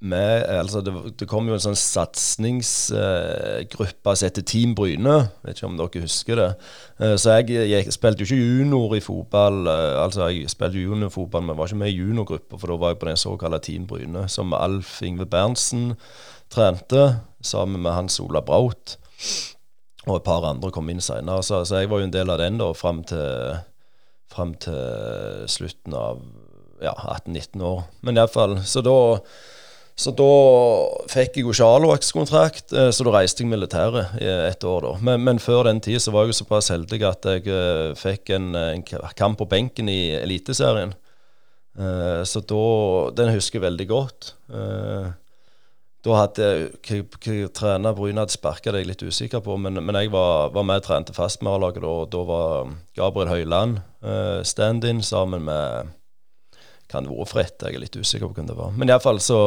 [0.00, 5.28] med, altså det, det, kom jo en sånn satsingsgruppe som heter Team Bryne.
[5.42, 6.50] Vet ikke om dere husker det.
[7.00, 9.66] Uh, så jeg, jeg, spilte jo ikke junior i fotball.
[9.66, 13.00] Uh, altså Jeg spilte juniorfotball, men var ikke med i juniorgruppa, for da var jeg
[13.02, 15.98] på den såkalte Team Bryne, som Alf Ingve Berntsen
[16.52, 17.04] trente,
[17.42, 18.98] sammen med Hans Ola Braut.
[20.06, 21.42] Og et par andre kom inn seinere.
[21.42, 23.58] Så, så, jeg var jo en del av den da, fram til,
[24.30, 24.78] frem til
[25.50, 26.22] slutten av
[26.82, 27.86] ja, 18-19 år.
[28.06, 28.98] Men iallfall Så da
[29.98, 30.32] så da
[31.10, 34.84] fikk jeg jo ikke A-lagskontrakt, eh, så da reiste jeg militæret i et år.
[34.86, 34.92] da.
[35.02, 38.30] Men, men, før den tid så var jeg jo såpass heldig at jeg uh, fikk
[38.36, 38.84] en, en,
[39.18, 40.94] kamp på benken i Eliteserien.
[41.78, 42.62] Uh, så da
[43.18, 44.32] Den husker jeg veldig godt.
[46.06, 46.46] Da hadde
[46.86, 50.54] jeg trener Bryne hadde sparka, det er jeg litt usikker på, men, men jeg var,
[50.54, 51.94] var med og trente fast med A-laget da.
[52.06, 53.80] Da var Gabriel Høiland
[54.46, 55.90] stand-in sammen med
[56.88, 58.72] kan det være Fritt, jeg er litt usikker på hvem det var.
[58.76, 59.40] Men iallfall så,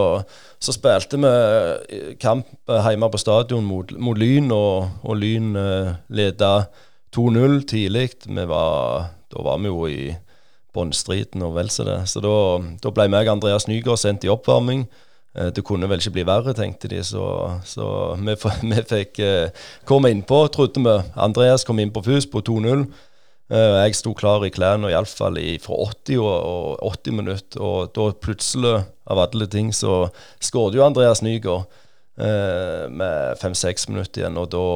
[0.62, 5.94] så spilte vi eh, kamp hjemme på stadion mot, mot Lyn, og, og Lyn uh,
[6.14, 6.52] leda
[7.16, 8.12] 2-0 tidlig.
[8.30, 10.12] Da var vi jo i
[10.74, 12.00] bunnstriden og vel så det.
[12.10, 12.36] Så da,
[12.84, 14.86] da ble meg og Andreas Nygaard sendt i oppvarming.
[15.36, 17.24] Eh, det kunne vel ikke bli verre, tenkte de, så,
[17.68, 17.88] så
[18.20, 18.36] vi,
[18.72, 20.98] vi, fikk uh, komme innpå, trodde vi.
[21.16, 22.86] Andreas kom inn på FUS på 2-0.
[23.52, 26.36] Eh, jeg sto klar i klærne iallfall fra 80 og,
[26.80, 30.06] og 80 minutter, og da plutselig, av alle ting, så
[30.40, 31.66] skåret jo Andreas Nygaard
[32.16, 34.68] eh, med fem-seks minutter igjen, og da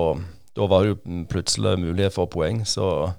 [0.55, 3.09] da var det jo plutselig mulighet for poeng, så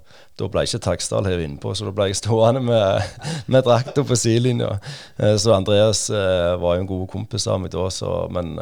[0.41, 1.69] da ble ikke Taksdal hevet innpå.
[1.77, 3.11] Så da ble jeg stående med,
[3.53, 4.79] med drakta på sidelinja.
[5.21, 8.55] Eh, så Andreas eh, var jo en god kompis av meg da, så, men,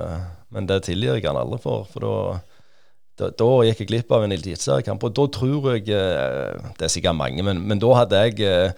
[0.51, 1.87] men, det tilgir jeg han aldri for.
[1.93, 2.15] For da,
[3.15, 5.03] da, da gikk jeg glipp av en eliteseriekamp.
[5.07, 8.73] Og da tror jeg Det er sikkert mange, men, men da hadde jeg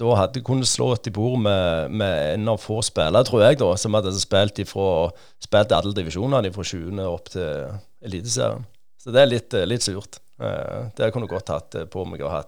[0.00, 3.60] Da hadde kunnet slå et i bord med, med, en av få spillere, tror jeg,
[3.62, 7.04] da, som hadde spilt, ifra, spilt alle divisjonene fra 20.
[7.06, 8.66] opp til Eliteserien.
[9.06, 10.18] Så det er litt, eh, litt surt.
[10.42, 12.42] Eh, det kunne godt hatt eh, på meg å ha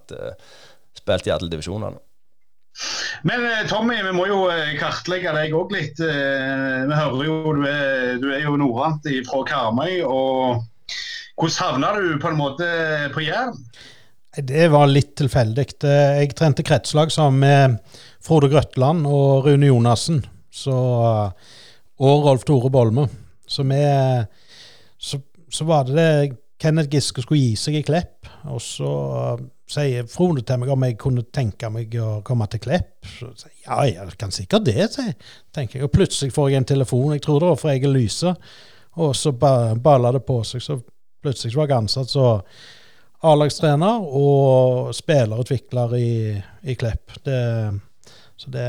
[0.98, 2.00] spilt i alle divisjonene.
[3.26, 4.40] Men Tommy, vi må jo
[4.78, 5.98] kartlegge deg òg litt.
[5.98, 9.96] Vi hører jo du er, du er jo norrant fra Karmøy.
[10.06, 10.60] og
[11.38, 12.66] Hvordan havna du på en måte
[13.14, 13.54] på Jæren?
[14.42, 15.64] Det var litt tilfeldig.
[15.82, 20.18] Jeg trente kretslag sammen med Frode Grøtland og Rune Jonassen
[20.66, 23.06] og Rolf Tore Bolme.
[23.46, 23.78] Så, vi,
[24.98, 25.20] så,
[25.50, 28.26] så var det det Kenneth Giske skulle gi seg i Klepp.
[28.50, 28.90] Og så
[29.70, 32.98] sier Frode til meg om jeg kunne tenke meg å komme til Klepp.
[33.06, 33.62] Så sier jeg
[33.94, 35.14] ja, jeg kan sikkert det, sier
[35.54, 35.86] tenker jeg.
[35.86, 38.34] Og plutselig får jeg en telefon, jeg tror det var fra Egil Lyse,
[38.98, 40.64] og så ba, balla det på seg.
[40.64, 40.80] Så
[41.22, 42.42] plutselig var jeg ansatt som
[43.28, 46.12] A-lagstrener og spillerutvikler i,
[46.70, 47.16] i Klepp.
[47.26, 47.40] Det,
[48.38, 48.68] så det,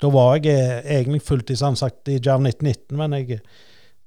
[0.00, 3.42] da var jeg egentlig fulltidsansatt i Jerv 1919, men jeg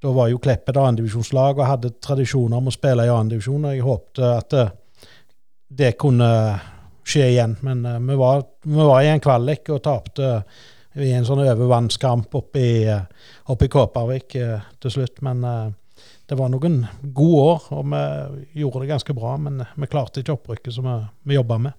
[0.04, 3.70] da var jo Klepp et annendivisjonslag og hadde tradisjoner om å spille i annendivisjon.
[3.74, 5.14] Jeg håpte at det, eh,
[5.78, 6.28] det kunne
[7.08, 7.58] skje igjen.
[7.66, 10.30] Men uh, vi, var, vi, var, i en kvalik og tapte
[10.98, 12.78] i en sånn overvannskamp oppe i,
[13.52, 15.20] oppe i Kåpervik til slutt.
[15.26, 15.44] Men
[16.28, 19.36] det var noen gode år, og vi gjorde det ganske bra.
[19.40, 20.96] Men vi klarte ikke opprykket som vi,
[21.32, 21.78] vi jobba med.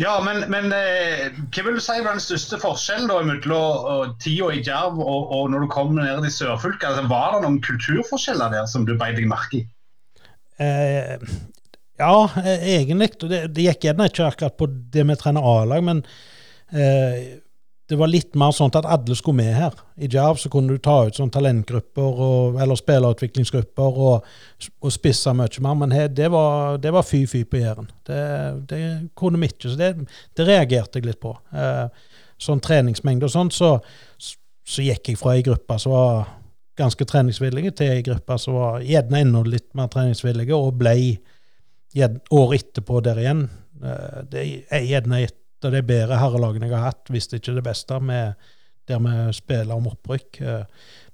[0.00, 4.48] Ja, men, men eh, hva vil du si var den største forskjellen da mellom tida
[4.54, 6.86] i Djerv og, og, når du kom ned i sørfylket?
[6.88, 9.62] Altså, var det noen kulturforskjeller der som du beit deg merke i?
[10.60, 11.20] Eh,
[12.00, 13.10] ja, eh, egentlig.
[13.26, 16.00] Det, det gikk gjerne ikke akkurat på det med trener A-lag, men
[16.72, 17.36] eh,
[17.90, 19.74] det var litt mer sånn at alle skulle med her.
[19.98, 24.28] I Jerv så kunne du ta ut sånn talentgrupper og, eller spillerutviklingsgrupper og,
[24.78, 27.90] og spisse mye mer, men her, det var, var fy-fy på Jæren.
[28.06, 28.20] Det,
[28.70, 28.82] det,
[29.18, 29.90] kunne vi ikke, så det,
[30.38, 31.34] det, reagerte jeg litt på.
[31.50, 33.72] Eh, sånn treningsmengde og sånn, så,
[34.22, 36.30] så, gikk jeg fra ei gruppe som var
[36.78, 40.94] ganske treningsvillige, til ei gruppe som var gjerne enda litt mer treningsvillige, og ble
[42.30, 43.48] året etterpå der igjen.
[43.82, 47.54] Eh, det er gjerne et av de bedre herrelagene jeg har hatt, hvis det ikke
[47.54, 48.50] er det beste, med,
[48.88, 50.40] der vi spiller om opprykk.
[50.40, 50.64] Eh,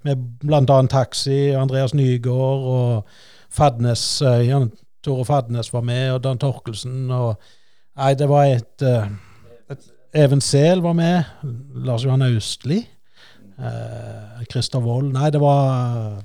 [0.06, 0.80] med bl.a.
[0.90, 3.08] Taxi, Andreas Nygaard og
[3.52, 4.04] Fadnes.
[4.22, 4.70] Eh, Jan
[5.04, 7.10] Tore Fadnes var med, og Dan Torkelsen.
[7.10, 7.36] og
[7.96, 9.08] Nei, det var et, eh,
[9.70, 11.24] et Even Sehl var med.
[11.74, 12.86] Lars Johan Austli.
[14.50, 15.14] Christer Wold.
[15.14, 16.20] Nei, det var,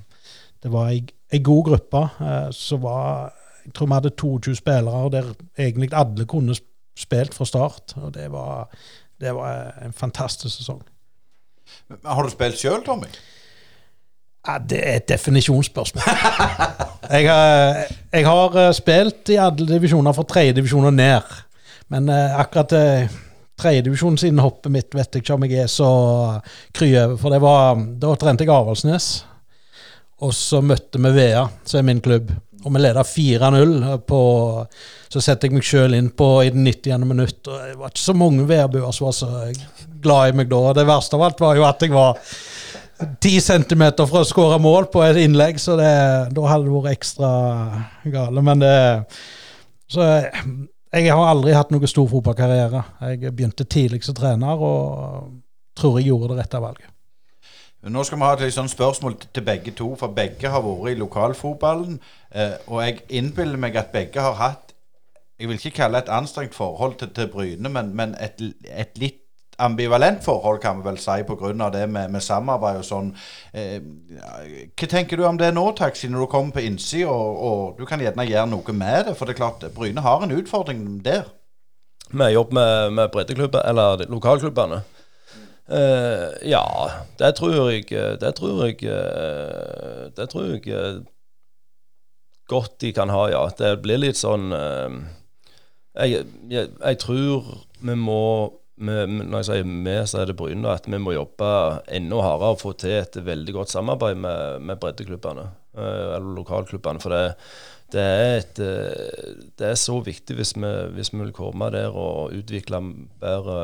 [0.62, 2.02] det var ei god gruppe.
[2.52, 3.32] Så var
[3.64, 5.24] Jeg tror vi hadde 22 spillere der
[5.56, 7.94] egentlig alle kunne spille spilt fra start.
[8.00, 8.68] Og det var,
[9.20, 10.82] det var en fantastisk sesong.
[12.04, 13.08] Har du spilt sjøl, Tommy?
[14.46, 16.02] Ja, Det er et definisjonsspørsmål.
[17.16, 21.34] jeg, har, jeg har eh, spilt i alle divisjoner fra tredjedivisjon og ned.
[21.92, 22.72] Men uh, akkurat
[24.18, 25.90] siden hoppet mitt vet jeg ikke om jeg er så
[26.74, 27.18] kry over.
[27.20, 29.10] For det var, da trente jeg Avaldsnes.
[30.22, 32.32] Og så møtte vi Vea, som er min klubb.
[32.62, 33.72] Og vi leda 4-0
[35.12, 37.04] så setter jeg meg sjøl inn på i det 90.
[37.04, 37.40] minutt.
[37.44, 39.30] og Det var ikke så mange værbuer som var så
[40.02, 40.60] glad i meg da.
[40.78, 42.20] Det verste av alt var jo at jeg var
[43.20, 45.92] ti centimeter fra å skåre mål på et innlegg, så det,
[46.32, 47.32] da hadde det vært ekstra
[48.14, 48.44] gale.
[48.46, 48.76] Men det
[49.92, 50.06] Så
[50.92, 52.82] jeg har aldri hatt noen stor fotballkarriere.
[53.10, 55.28] Jeg begynte tidlig som trener og
[55.76, 56.88] tror jeg gjorde det rette valget.
[57.82, 61.00] Nå skal vi ha et sånn spørsmål til begge to, for begge har vært i
[61.00, 61.96] lokalfotballen.
[62.34, 64.72] Eh, og jeg innbiller meg at begge har hatt
[65.42, 68.38] jeg vil ikke kalle et anstrengt forhold til, til Bryne, men, men et,
[68.70, 69.18] et, litt
[69.58, 71.70] ambivalent forhold, kan vi vel si, pga.
[71.74, 73.10] det med, med, samarbeid og sånn.
[73.52, 73.80] Eh,
[74.70, 77.86] hva tenker du om det nå, Takk, siden du kommer på innsida, og, og, du
[77.90, 79.16] kan gjerne gjøre noe med det?
[79.18, 81.26] For det er klart, Bryne har en utfordring der.
[82.12, 84.82] Vi jobber med, med breddeklubber, eller lokalklubbene.
[85.72, 86.64] Eh, ja,
[87.18, 87.86] det tror jeg
[88.20, 88.80] Det tror jeg
[90.16, 91.04] Det tror jeg
[92.50, 93.42] godt de kan ha, ja.
[93.58, 94.98] Det blir litt sånn eh,
[95.92, 97.48] jeg, jeg, jeg, tror
[97.84, 98.22] vi må
[98.82, 100.70] vi, Når jeg sier vi, så er det Bryne.
[100.72, 101.50] At vi må jobbe
[101.92, 105.44] enda hardere og få til et veldig godt samarbeid med, med breddeklubbene.
[105.76, 107.02] Eh, eller lokalklubbene.
[107.02, 107.36] For det,
[107.94, 111.92] det, er et, eh, det, er så viktig hvis vi, hvis vi vil komme der
[111.92, 112.82] og utvikle
[113.22, 113.60] bedre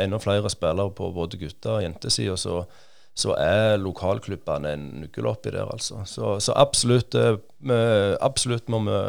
[0.00, 2.64] enda flere spillere på både gutter- og jentesida.
[3.14, 6.00] Så, er lokalklubbene en nøkkel oppi der, altså.
[6.08, 7.36] Så, så absolutt, eh,
[8.24, 9.00] absolutt må, vi,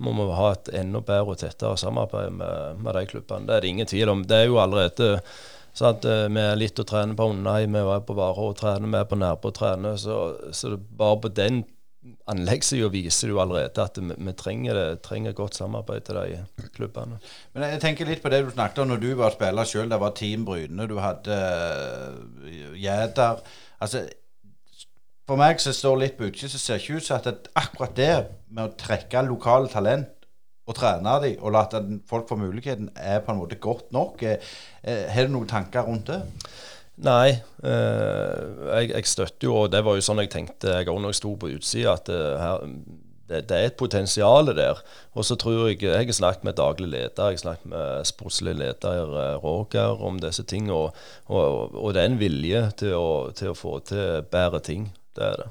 [0.00, 3.48] må, vi, ha et enda bedre og tettere samarbeid med, med de klubbene.
[3.48, 4.24] Det er det ingen tvil om.
[4.24, 5.10] Det er jo allerede
[5.76, 6.08] sant?
[6.08, 9.12] Vi er litt å trene på Undheim, vi er på Vare og trener, vi er
[9.12, 10.00] på Nærbø og trener.
[10.00, 10.18] Så,
[10.56, 11.62] så bare på den
[12.30, 17.18] anleggssida viser jo allerede at vi, trenger, det, trenger, godt samarbeid til de klubbene.
[17.54, 19.90] Men jeg tenker litt på det du snakket om når du var spiller sjøl.
[19.90, 21.38] Det var Team Bryne, du hadde
[22.74, 24.06] uh, Altså,
[25.26, 27.94] for meg som står litt på utsiden, så ser det ikke ut som at akkurat
[27.96, 28.12] det
[28.50, 30.10] med å trekke lokale talent
[30.66, 31.64] og trene dem og la
[32.08, 34.22] folk få muligheten, er på en måte godt nok.
[34.22, 36.20] Eh, eh, har du noen tanker rundt det?
[37.02, 37.30] Nei,
[37.66, 38.42] eh,
[38.78, 41.18] jeg, jeg, støtter jo, og det var jo sånn jeg tenkte jeg òg når jeg
[41.18, 42.66] sto på utsida, at det, eh, her,
[43.32, 44.82] det, det, er et potensial der.
[45.18, 48.54] Og så tror jeg Jeg har snakket med daglig leder, jeg har snakket med sportslig
[48.54, 50.94] leder eh, Roger om disse tingene, og,
[51.26, 54.92] og, og, det er en vilje til å, til å, få til bedre ting.
[55.16, 55.50] Det er det.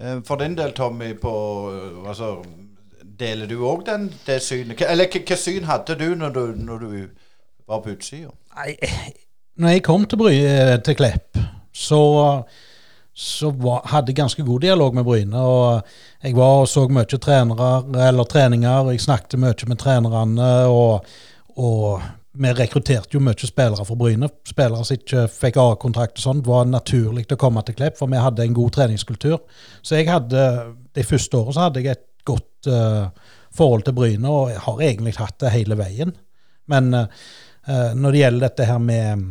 [0.00, 1.34] Eh, for din del, Tommy, på
[2.08, 2.40] altså,
[3.04, 3.86] deler du òg
[4.26, 4.82] det synet?
[4.82, 6.90] Eller hva syn hadde du når du, når du
[7.68, 8.34] var på utsida?
[8.58, 8.74] Nei,
[9.60, 11.38] når jeg kom til, Bry, eh, til Klepp,
[11.74, 12.00] så,
[13.14, 15.38] så var, hadde jeg ganske god dialog med Bryne.
[15.38, 15.82] og
[16.22, 20.50] Jeg var og så mye trenere, treninger, jeg snakket mye med trenerne.
[20.66, 21.06] og,
[21.56, 22.02] og
[22.34, 24.28] vi rekrutterte jo mye spillere fra Bryne.
[24.48, 28.18] Spillere som ikke fikk A-kontrakt og sånn, var naturlig å komme til Klepp, for vi
[28.18, 29.38] hadde en god treningskultur.
[29.82, 30.42] Så jeg hadde,
[30.98, 33.06] det første året så hadde jeg et godt uh,
[33.54, 36.10] forhold til Bryne, og jeg har egentlig hatt det hele veien.
[36.66, 37.06] Men uh,
[37.94, 39.24] når det gjelder dette her med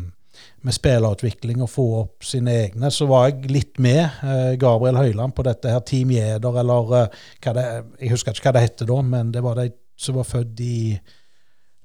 [0.64, 5.36] med spillerutvikling og få opp sine egne, så var jeg litt med eh, Gabriel Høyland
[5.36, 7.66] på dette her Team Jeder, eller eh, hva det,
[8.00, 10.78] Jeg husker ikke hva det hette da, men det var de som var født i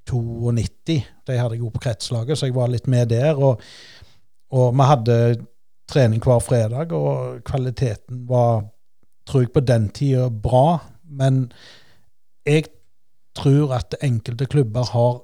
[0.09, 1.03] 92.
[1.27, 3.37] De hadde jeg òg på kretslaget, så jeg var litt med der.
[3.37, 3.61] Og,
[4.55, 5.19] og vi hadde
[5.89, 8.63] trening hver fredag, og kvaliteten var,
[9.29, 10.81] tror jeg, på den tida bra.
[11.05, 11.49] Men
[12.49, 12.71] jeg
[13.37, 15.21] tror at enkelte klubber har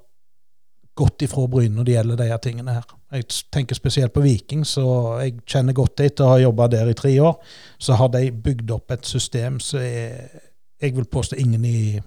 [0.95, 2.87] gått ifra Bryne når det gjelder disse tingene her.
[3.15, 4.85] Jeg tenker spesielt på Viking, så
[5.23, 7.37] jeg kjenner godt etter å ha jobba der i tre år.
[7.79, 12.01] Så har de bygd opp et system som jeg vil påstå ingen i,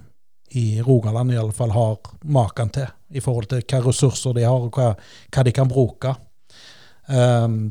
[0.59, 4.67] i Rogaland i alle fall har maken til, i forhold til hva ressurser de har,
[4.67, 4.91] og hva,
[5.31, 6.11] hva de kan bruke.
[7.07, 7.69] Um,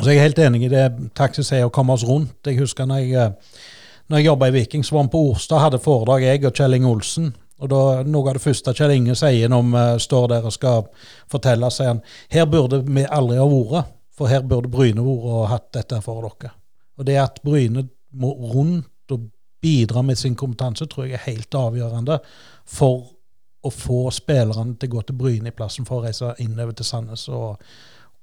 [0.00, 0.86] så jeg er helt enig i det
[1.18, 2.40] Taxi sier, å komme oss rundt.
[2.48, 3.34] Jeg husker når jeg,
[4.08, 6.78] når jeg jobba i Viking, så var vi på Orstad, hadde foredrag, jeg og Kjell
[6.78, 7.32] Inge Olsen.
[7.62, 10.86] Og da, Noe av det første Kjell Inge sier når vi står der og skal
[11.30, 12.02] fortelle, sier han
[12.34, 16.26] her burde vi aldri ha vært, for her burde Bryne vært og hatt dette for
[16.26, 16.52] dere.
[16.98, 17.86] Og Det at Bryne
[18.18, 19.28] må rundt og
[19.62, 22.18] bidra med sin kompetanse, tror jeg er helt avgjørende
[22.66, 23.12] for
[23.62, 26.88] å få spillerne til å gå til Bryne i plassen for å reise innover til
[26.88, 27.62] Sandnes og,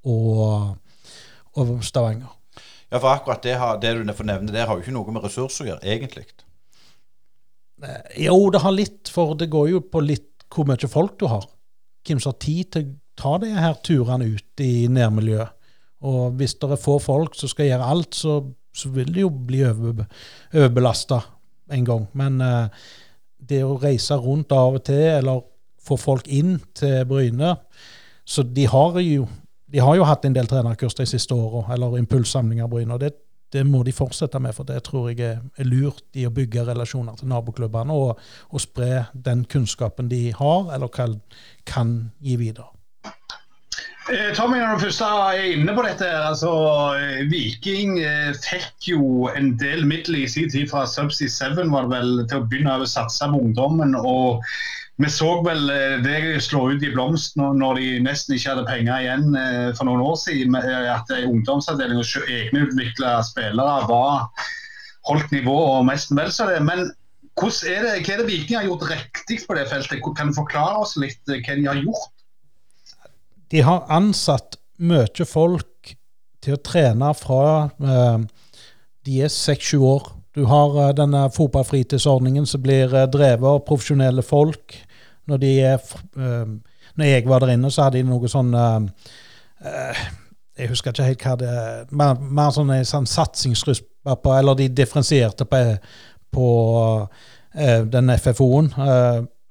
[0.04, 0.76] og,
[1.56, 2.36] og Stavanger.
[2.90, 5.24] Ja, for akkurat det, har, det du nevner nevne der, har jo ikke noe med
[5.24, 6.26] ressurser å gjøre, egentlig.
[7.84, 11.28] Eh, jo, det har litt, for det går jo på litt hvor mye folk du
[11.32, 11.46] har.
[12.08, 15.56] Hvem som har tid til å ta de her turene ut i nærmiljøet.
[16.08, 18.40] Og hvis det er få folk som skal gjøre alt, så,
[18.72, 20.06] så vil det jo bli over,
[20.54, 21.20] overbelasta
[21.76, 22.06] en gang.
[22.18, 22.86] Men eh,
[23.50, 25.44] det å reise rundt av og til, eller
[25.84, 27.56] få folk inn til Bryne
[28.28, 29.26] Så de har jo,
[29.66, 32.94] de har jo hatt en del trenerkurs de siste åra, eller impulssamlinger Bryne.
[32.94, 33.14] og det
[33.54, 37.18] det må de fortsette med, for det tror jeg er lurt i å bygge relasjoner
[37.20, 41.18] til naboklubbene og, og spre den kunnskapen de har, eller kan,
[41.70, 42.70] kan gi videre.
[44.10, 46.52] Eh, Tommy, når du først er inne på dette, altså
[46.98, 51.86] eh, Viking eh, fikk jo en del midler i sin tid fra Subsea 7 var
[51.86, 53.94] det vel, til å begynne å satse på ungdommen.
[54.00, 54.42] og
[55.00, 59.04] vi så vel eh, det slå ut i blomst når de nesten ikke hadde penger
[59.06, 60.58] igjen eh, for noen år siden.
[60.60, 64.28] Eh, at ungdomsavdeling og egenutvikla spillere var
[65.08, 66.60] holdt nivå og mest vel så det.
[66.68, 70.04] Men er det, hva er det Viking har gjort riktig på det feltet?
[70.18, 72.12] Kan du forklare oss litt hva de har gjort?
[73.50, 75.96] De har ansatt mye folk
[76.44, 80.12] til å trene fra de er seks-sju år.
[80.36, 84.76] Du har denne fotballfritidsordningen som blir drevet av profesjonelle folk
[85.30, 85.54] når, de,
[86.20, 88.84] uh, når jeg var der inne, så hadde de noe sånn uh,
[90.60, 91.82] Jeg husker ikke helt hva det er.
[91.96, 95.60] Mer, mer sånne sånn satsingsruss på Eller de differensierte på,
[96.34, 96.48] på
[97.92, 98.70] den FFO-en.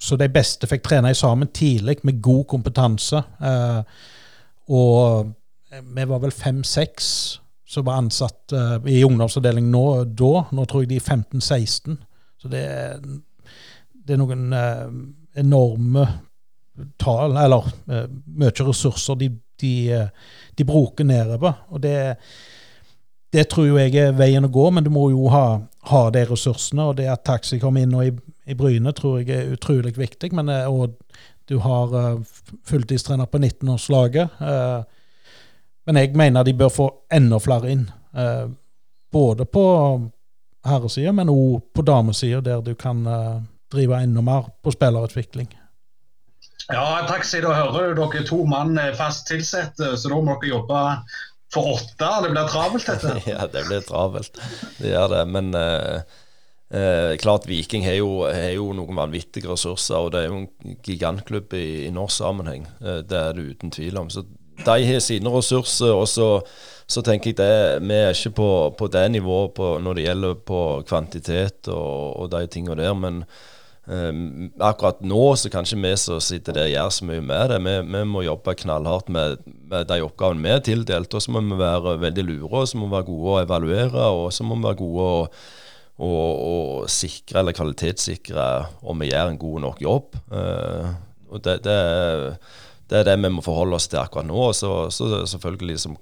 [0.01, 3.23] Så de beste fikk trene sammen tidlig med god kompetanse.
[4.69, 5.33] Og
[5.71, 7.09] vi var vel fem-seks
[7.69, 9.85] som var ansatt uh, i ungdomsavdeling nå,
[10.17, 10.45] da.
[10.57, 11.99] Nå tror jeg de er 15-16.
[12.41, 12.65] Så det
[14.09, 14.87] det er noen uh,
[15.39, 16.07] enorme
[17.01, 18.05] tall, eller uh,
[18.39, 19.73] mye ressurser de, de,
[20.57, 21.65] de, bruker nedover.
[21.75, 21.97] Og det,
[23.35, 25.47] det tror jeg er veien å gå, men du må jo ha,
[25.91, 26.91] ha de ressursene.
[26.91, 28.13] Og det at taxi kommer inn i,
[28.47, 30.31] i Bryne, tror jeg er utrolig viktig.
[30.39, 30.95] Men, og
[31.49, 32.21] du har
[32.69, 34.39] fulltidstrener på 19-årslaget.
[34.39, 34.87] Uh,
[35.89, 36.87] men jeg mener de bør få
[37.17, 37.87] enda flere inn.
[38.13, 38.49] Eh,
[39.13, 39.63] både på
[40.69, 43.39] herresida, men òg på damesida, der du kan eh,
[43.73, 45.51] drive enda mer på spillerutvikling.
[46.69, 50.81] Ja, taxi, da hører du dere to mann fast tilsatte, så da må dere jobbe
[51.53, 52.09] for åtte.
[52.23, 53.15] Det blir travelt, dette?
[53.33, 54.41] ja, det blir travelt.
[54.79, 55.23] Det gjør det.
[55.33, 56.03] Men eh,
[56.75, 60.79] eh, klart Viking har jo, har jo, noen vanvittige ressurser, og det er jo en
[60.85, 62.69] gigantklubb i, i norsk sammenheng.
[62.83, 64.13] Eh, det er det uten tvil om.
[64.13, 64.27] Så
[64.59, 66.31] de har sine ressurser, og så,
[66.91, 70.41] så, tenker jeg det vi er ikke på, på det nivået på, når det gjelder
[70.51, 72.97] på kvantitet og, og de tingene der.
[72.99, 73.23] Men
[73.89, 77.59] um, akkurat nå så kan ikke vi som sitter der gjøre så mye med det.
[77.67, 81.17] Vi, vi må jobbe knallhardt med, med de oppgavene vi er tildelt.
[81.17, 84.07] Og så må vi være veldig lure, og så må vi være gode å evaluere,
[84.21, 85.25] og så må vi være gode å
[85.99, 88.43] og, og, sikre eller kvalitetssikre
[88.87, 90.13] om vi gjør en god nok jobb.
[90.31, 90.93] Uh,
[91.27, 91.79] og det, det
[92.89, 94.49] det er det vi må forholde oss til akkurat nå.
[94.57, 95.99] Så, så selvfølgelig som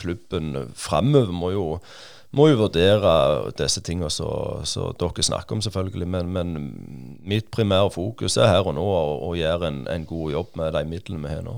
[0.00, 1.64] klubben framover må jo,
[2.32, 3.12] må jo vurdere
[3.58, 4.64] disse tingene som
[4.98, 6.08] dere snakker om, selvfølgelig.
[6.08, 6.56] Men, men,
[7.26, 10.84] mitt primære fokus er her og nå å, gjøre en, en, god jobb med de
[10.88, 11.56] midlene vi har nå.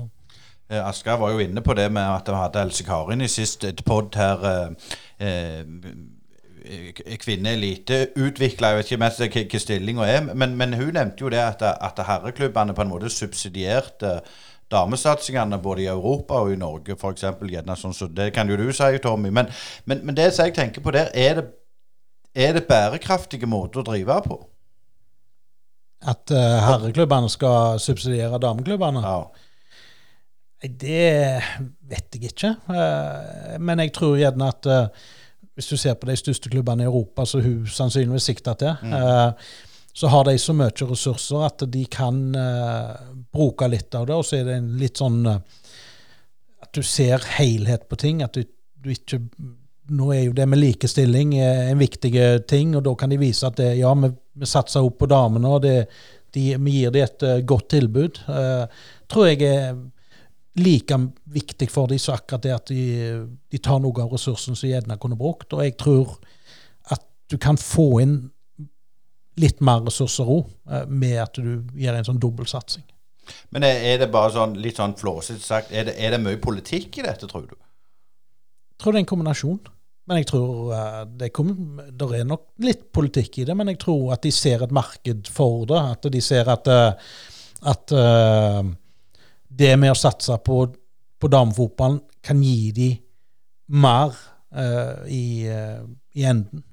[0.69, 3.65] Eh, Asker var jo inne på det med at vi hadde Else Karin i sist
[3.85, 4.73] pod her.
[5.19, 5.63] Eh,
[7.19, 11.39] kvinne eliteutvikla, jeg vet ikke mest hva stillinga er, men, men, hun nevnte jo det
[11.41, 14.19] at, at herreklubbene på en måte subsidierte
[14.71, 17.25] damesatsingene både i Europa og i Norge, f.eks.
[17.81, 19.31] Sånn, så det kan jo du si, Tommy.
[19.33, 19.49] Men,
[19.89, 21.45] men, men det som jeg tenker på der, er det,
[22.35, 24.39] er det bærekraftige måter å drive på?
[26.07, 29.03] At uh, herreklubbene skal subsidiere dameklubbene?
[29.03, 29.23] Ja.
[30.59, 31.15] Det
[31.89, 32.53] vet jeg ikke.
[32.69, 35.09] Uh, men jeg tror gjerne at uh,
[35.57, 39.65] hvis du ser på de største klubbene i Europa, så hun sannsynligvis sikter til, mm
[39.99, 42.93] så har de så mye ressurser at de kan uh,
[43.35, 44.15] bruke litt av det.
[44.15, 45.41] Og så er det en litt sånn uh,
[46.63, 48.21] at du ser helhet på ting.
[48.23, 48.45] At du,
[48.79, 49.19] du, ikke
[49.89, 52.11] Nå er jo det med likestilling eh, en viktig
[52.45, 55.49] ting, og da kan de vise at det, ja, vi, vi satser opp på damene,
[55.49, 55.87] og det,
[56.37, 58.19] de, vi gir dem et uh, godt tilbud.
[59.09, 59.79] tror jeg er
[60.61, 60.99] like
[61.33, 62.83] viktig for dem som akkurat det at de,
[63.49, 65.57] de tar noe av ressursen som gjerne kunne brukt.
[65.57, 66.19] Og jeg tror
[66.93, 68.19] at du kan få inn
[69.39, 72.85] litt mer ressurser òg, eh, med at du gjør en sånn dobbeltsatsing.
[73.53, 76.97] Men er det bare sånn litt sånn flåsete sagt, er det, er det, mye politikk
[76.97, 77.53] i dette, tror du?
[77.53, 79.59] Jeg tror det er en kombinasjon.
[80.09, 83.77] Men jeg tror uh, det, kom, det, er nok litt politikk i det, men jeg
[83.83, 85.81] tror at de ser et marked for det.
[85.93, 87.19] At de ser at, uh,
[87.69, 88.63] at uh,
[89.61, 90.63] det med å satse på,
[91.21, 92.89] på damefotballen kan gi de
[93.69, 94.15] mer
[95.05, 96.63] i, i enden.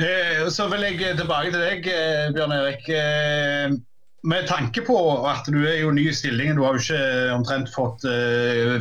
[0.00, 2.88] Eh, så vil jeg tilbake til deg, eh, Bjørn Erik.
[2.88, 3.74] Eh,
[4.30, 4.96] med tanke på
[5.28, 8.04] at du er jo ny i stillingen, du har jo ikke omtrent fått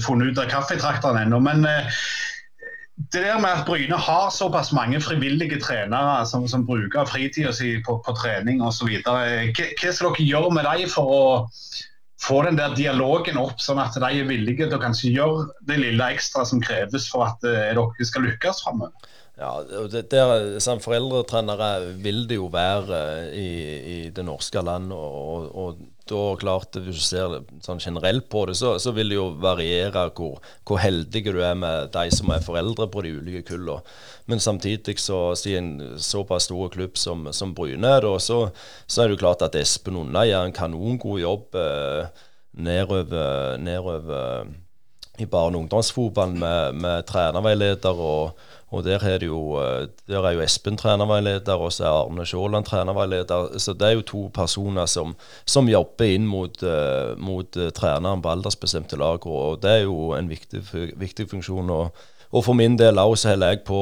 [0.03, 1.39] funnet ut av kaffetrakteren ennå.
[1.39, 7.53] Men det der med at Bryne har såpass mange frivillige trenere som, som bruker fritida
[7.55, 8.91] si på, på trening osv.
[9.05, 9.15] Hva,
[9.55, 11.24] hva skal dere gjøre med dem for å
[12.20, 15.80] få den der dialogen opp, sånn at de er villige til å kanskje gjøre det
[15.80, 19.09] lille ekstra som kreves for at dere skal lykkes framover?
[19.39, 20.24] Ja, det, det,
[20.63, 23.51] sånn Foreldretrenere vil det jo være eh, i,
[23.93, 24.91] i det norske land.
[24.91, 25.80] Og, og,
[26.10, 27.36] da klart, hvis du ser
[27.66, 31.57] sånn generelt på det, så, så vil det jo variere hvor, hvor heldig du er
[31.60, 33.84] med de som er foreldre på de ulike kullene.
[34.30, 38.41] Men samtidig, så i en såpass stor klubb som, som Bryne, da, så,
[38.86, 42.26] så, er det jo klart at Espen Unna gjør en kanongod jobb eh,
[42.62, 44.45] nedover, nedover
[45.20, 48.38] i barne- og ungdomsfotball med, med trenerveileder og
[48.70, 52.65] og der er, jo, eh, der er jo Espen trenerveileder, og så er Arne Sjåland
[52.65, 53.57] trenerveileder.
[53.57, 55.15] Så det er jo to personer som,
[55.45, 59.26] som jobber inn mot, uh, mot uh, treneren på aldersbestemte lag.
[59.26, 60.61] Og det er jo en viktig,
[61.01, 61.70] viktig funksjon.
[61.70, 63.80] Og, og, for min del òg så holder jeg på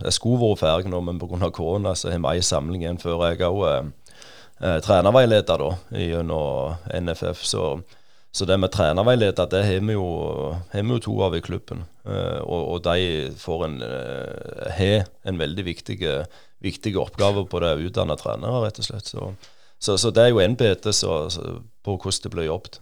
[0.00, 1.50] Jeg skulle vært ferdig nå, men pga.
[1.50, 7.44] korona så har vi ei samling igjen før jeg òg er trenerveileder gjennom NFF.
[7.44, 7.82] Så
[8.32, 11.84] så det med trenerveileder, det har vi jo, to av i klubben.
[12.08, 15.98] Uh, og, og, de får en, uh, har en veldig viktig,
[16.64, 19.12] viktig oppgave på det å utdanne trenere, rett og slett.
[19.12, 19.28] Så,
[19.76, 22.80] så, så det er jo en bete på hvordan det blir jobbet.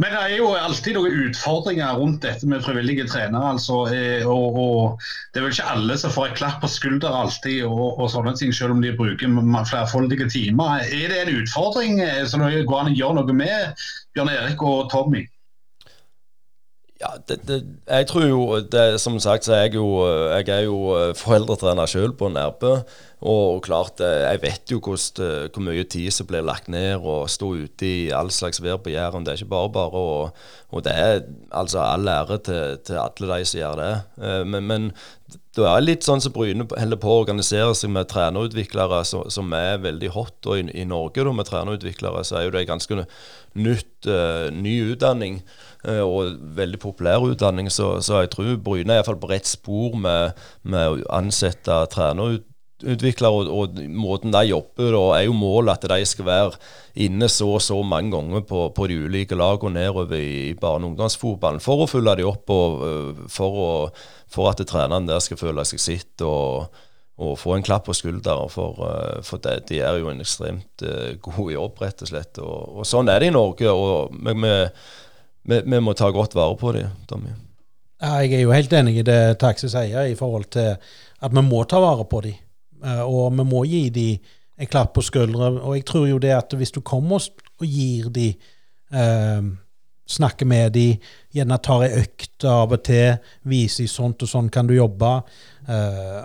[0.00, 3.50] Men det er jo alltid noen utfordringer rundt dette med frivillige trenere.
[3.52, 7.16] altså, eh, og, og, Det er vel ikke alle som får et klapp på skulder
[7.18, 9.34] alltid, og, og, sånne ting, selv om de bruker
[9.68, 10.86] flerfoldige timer.
[10.88, 13.84] Er det en utfordring eh, som det går an å gjøre noe med,
[14.16, 15.26] Bjørn Erik og Tommy?
[17.00, 19.86] Ja, det, det, jeg tror jo det, Som sagt så er jeg jo,
[20.36, 22.74] jeg er jo foreldretrener sjøl på Nærbø.
[23.20, 27.04] Og klart, eh, jeg vet jo hvordan, eh, hvor mye tid som blir lagt ned
[27.04, 29.26] og stå ute i all slags vær på Jæren.
[29.26, 29.92] Det er ikke bare bare.
[29.92, 30.30] Og,
[30.70, 31.20] og det er
[31.52, 34.02] altså all ære til, til, alle de som gjør det.
[34.24, 34.92] Eh, men, men
[35.56, 39.52] det er litt sånn som Bryne holder på å organisere seg med trenerutviklere som, som
[39.52, 40.40] er veldig hot.
[40.46, 43.04] Og i, i Norge da, med trenerutviklere så er jo det ganske
[43.52, 45.42] nytt, uh, ny utdanning.
[45.80, 47.70] Uh, og veldig populær utdanning.
[47.72, 52.48] Så, så jeg tror Bryne er iallfall på rett spor med, med å ansette trenerutviklere
[52.80, 56.60] utviklere og, og, måten de jobber på, er jo målet at de skal være
[57.04, 60.94] inne så og så mange ganger på, på de ulike lagene nedover i barne- og
[60.94, 63.72] ungdomsfotballen for å følge dem opp og øh, for, å,
[64.30, 66.70] for at treneren der skal føle seg sitt og,
[67.20, 68.50] og få en klapp på skulderen.
[68.52, 70.86] For, øh, for det, de er jo en ekstremt
[71.20, 72.40] god jobb, rett og slett.
[72.42, 74.56] Og, og, sånn er det i Norge, og vi,
[75.42, 76.90] vi, vi må ta godt vare på dem.
[77.08, 77.32] Tommy.
[78.00, 80.76] Ja, jeg er jo helt enig i det Taxi sier, i forhold til
[81.20, 82.38] at vi må ta vare på dem.
[82.84, 85.50] Eh, og vi må gi dem en klapp på skuldra.
[85.60, 88.32] Og jeg tror jo det at hvis du kommer og gir dem
[88.92, 89.50] eh,
[90.10, 90.96] Snakker med dem,
[91.30, 95.10] gjerne tar ei økt av og til, viser sånt og sånn kan du jobbe,
[95.70, 96.24] eh,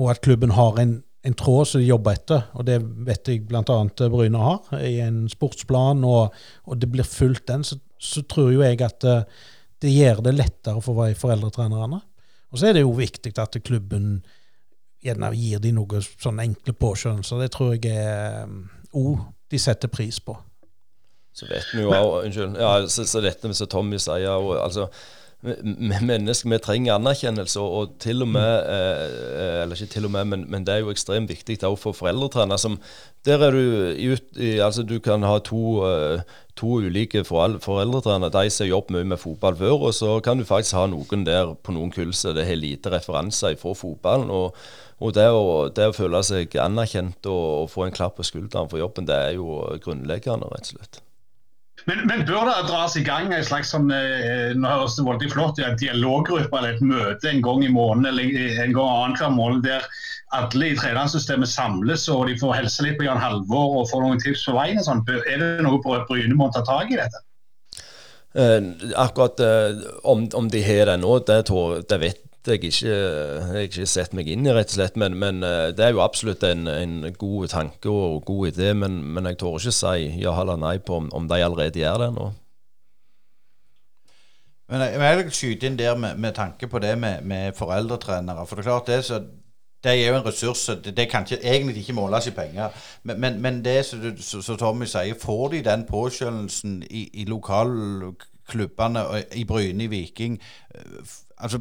[0.00, 3.42] og at klubben har en, en tråd som de jobber etter, og det vet jeg
[3.50, 3.76] bl.a.
[4.00, 6.32] Bryne har, i en sportsplan, og,
[6.64, 9.50] og det blir fulgt den, så, så, tror jo jeg at det, eh,
[9.82, 11.98] det gjør det lettere for foreldretrenerne.
[12.54, 14.20] Og så er det jo viktig at klubben
[15.02, 17.40] gjerne gir de noen sånne enkle påskjønnelser.
[17.42, 18.44] Det tror jeg er
[18.92, 20.36] oh, um, de setter pris på.
[21.34, 22.60] Så vet vi jo òg Unnskyld.
[22.60, 24.86] Ja, så, så dette som Tommy sier og, altså,
[25.42, 30.12] Mennesker vi trenger anerkjennelse, og, og til og med eh, eh, Eller ikke til og
[30.14, 32.60] med, men, men det er jo ekstremt viktig òg for foreldretrener.
[32.62, 32.78] Som,
[33.26, 33.64] der er du
[34.12, 36.22] ut, i, altså Du kan ha to, uh,
[36.54, 38.30] to ulike foreldretrener.
[38.30, 41.56] De som jobber mye med fotball før, og så kan du faktisk ha noen der
[41.58, 44.30] på noen kurs det har lite referanser fra fotballen.
[44.30, 44.54] og
[45.02, 48.70] og det å, det å, føle seg anerkjent og, og, få en klapp på skulderen
[48.70, 51.00] for jobben, det er jo grunnleggende, rett og slett.
[51.90, 55.30] Men, men bør det dras i gang en slags sånn, eh, nå høres det veldig
[55.32, 59.66] flott en dialoggruppe eller et møte en gang i måneden eller en gang annenhver måned
[59.66, 59.86] der
[60.32, 64.22] alle i trenersystemet samles og de får helse litt på Jan Halvor og får noen
[64.22, 64.80] tips på veien?
[64.80, 65.04] og sånn.
[65.26, 67.24] Er det noe Bryne må ta tak i dette?
[68.32, 68.60] Eh,
[68.96, 72.94] akkurat eh, om, om, de har det nå, det, tror, det vet jeg ikke,
[73.54, 74.96] jeg ikke sett meg inn i, rett og slett.
[74.98, 78.72] Men, men eh, det er jo absolutt en, en, god tanke og god idé.
[78.74, 82.06] Men, men jeg tør ikke si ja eller nei på om, om de allerede gjør
[82.06, 82.30] det nå.
[84.72, 88.46] Men jeg, jeg vil skyte inn der med, med tanke på det med, med, foreldretrenere.
[88.46, 89.20] For det er klart det, så,
[89.84, 90.64] det er jo en ressurs.
[90.84, 92.68] Det, det kan ikke, egentlig ikke måles i penger.
[93.02, 99.44] Men, men, men det som Tommy sier, får de den påskjønnelsen i, i lokalklubbene, i
[99.44, 100.40] Bryne, i Viking
[101.42, 101.60] altså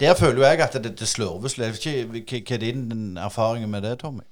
[0.00, 1.54] der føler jeg at det, det slurves.
[1.58, 4.24] Hva er din erfaring med det, Tommy?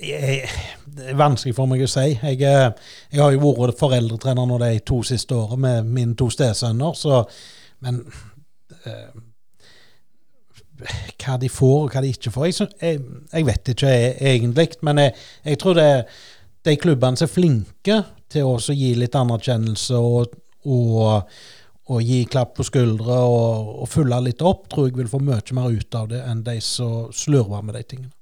[0.00, 0.48] Jeg,
[0.96, 2.06] det er vanskelig for meg å si.
[2.14, 6.30] Jeg, eh, jeg har jo vært foreldretrener nå de to siste årene med mine to
[6.32, 7.24] stesønner, så
[7.80, 8.02] Men
[8.84, 9.20] uh,
[11.20, 12.98] hva de får og hva de ikke får Jeg,
[13.32, 15.86] jeg, vet ikke egentlig, men jeg, tror det
[16.64, 17.96] de klubbene som er flinke
[18.28, 20.36] til å gi litt anerkjennelse og,
[20.68, 21.24] og
[21.90, 25.42] å gi klapp på skuldre og, og følge litt opp, tror jeg vil få mye
[25.58, 28.14] mer ut av det enn de som slurver med de tingene.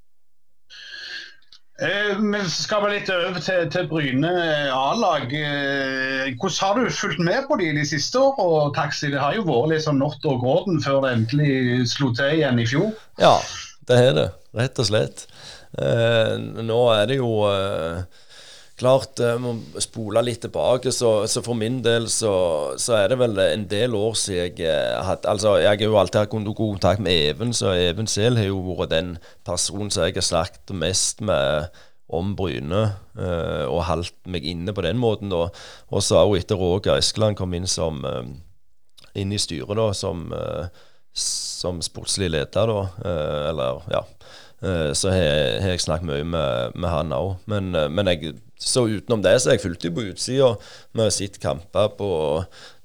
[1.79, 4.31] Eh, vi skal vel litt over til, til Bryne
[4.75, 5.31] A-lag.
[5.31, 9.12] Eh, hvordan har du fulgt med på de de siste åra, Taxi?
[9.12, 12.59] Det har jo vært litt sånn Nott og Gråten før det endelig slo til igjen
[12.59, 12.91] i fjor?
[13.23, 13.37] Ja,
[13.87, 14.27] det har det.
[14.59, 15.29] Rett og slett.
[15.79, 16.35] Eh,
[16.66, 18.03] nå er det jo eh,
[18.79, 22.31] Klart, jeg må spole litt tilbake, så, så for min del så,
[22.79, 25.99] så, er det vel en del år siden jeg har hatt Altså, jeg har jo
[25.99, 29.11] alltid hatt god kontakt med Even, så Even selv har jo vært den
[29.47, 31.74] personen som jeg har snakket mest med
[32.09, 32.85] om Bryne,
[33.18, 35.35] uh, og holdt meg inne på den måten.
[35.35, 35.49] da.
[35.91, 40.29] Og så òg etter Roger Eskeland kom inn, som, uh, inn i styret da, som,
[41.12, 43.11] som sportslig leder, da,
[43.51, 44.07] eller ja.
[44.95, 47.37] Så har jeg, jeg snakket mye med, med han òg.
[47.51, 50.49] Men, men jeg så utenom det så har jeg fulgt dem på utsida.
[50.93, 52.11] Vi har sett kamper på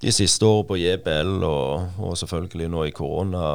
[0.03, 3.47] de siste årene på JBL, og, og selvfølgelig nå i korona.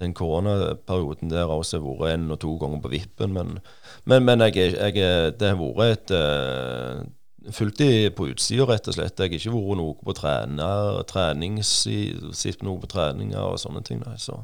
[0.00, 3.34] Den koronaperioden der har også vært en og to ganger på vippen.
[3.36, 3.58] Men,
[4.04, 8.96] men, men jeg, jeg, det har vært et uh, fulgt de på utsida, rett og
[8.96, 9.20] slett.
[9.20, 14.02] Jeg har ikke vært noe på trener, sett noe på treninger og sånne ting.
[14.02, 14.16] Nei.
[14.18, 14.40] Så,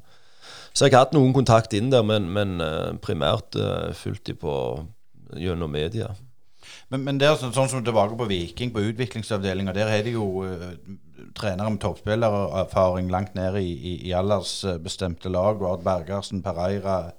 [0.70, 4.38] så jeg har hatt noen kontakt inn der, men, men uh, primært uh, fulgt de
[4.38, 4.54] på
[5.34, 6.12] gjennom media.
[6.90, 10.44] Men, men det er sånn, som tilbake på Viking, på utviklingsavdelinga, der har de jo
[10.46, 10.68] uh,
[11.36, 15.58] trenere med toppspillererfaring langt ned i, i, i aldersbestemte lag.
[15.60, 17.12] Vard Bergersen, Pereira,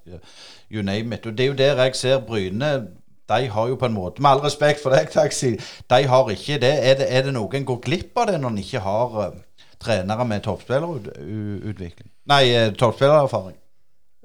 [0.72, 1.28] you name it.
[1.28, 2.72] Og Det er jo der jeg ser Bryne
[3.28, 5.58] de har jo på en måte, med all respekt for deg, Taxi,
[5.90, 6.74] de har ikke det.
[6.80, 9.42] Er det, er det noe går glipp av det når en ikke har uh,
[9.84, 12.08] trenere med toppspillerutvikling?
[12.32, 13.58] Nei, uh, toppspillererfaring?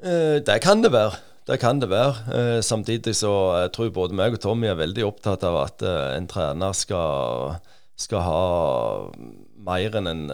[0.04, 1.18] Uh, det kan det være.
[1.48, 2.14] Det kan det være.
[2.30, 3.32] Uh, samtidig så
[3.74, 7.56] tror jeg både meg og Tommy er veldig opptatt av at en trener skal,
[7.98, 8.42] skal ha
[9.62, 10.26] mer enn en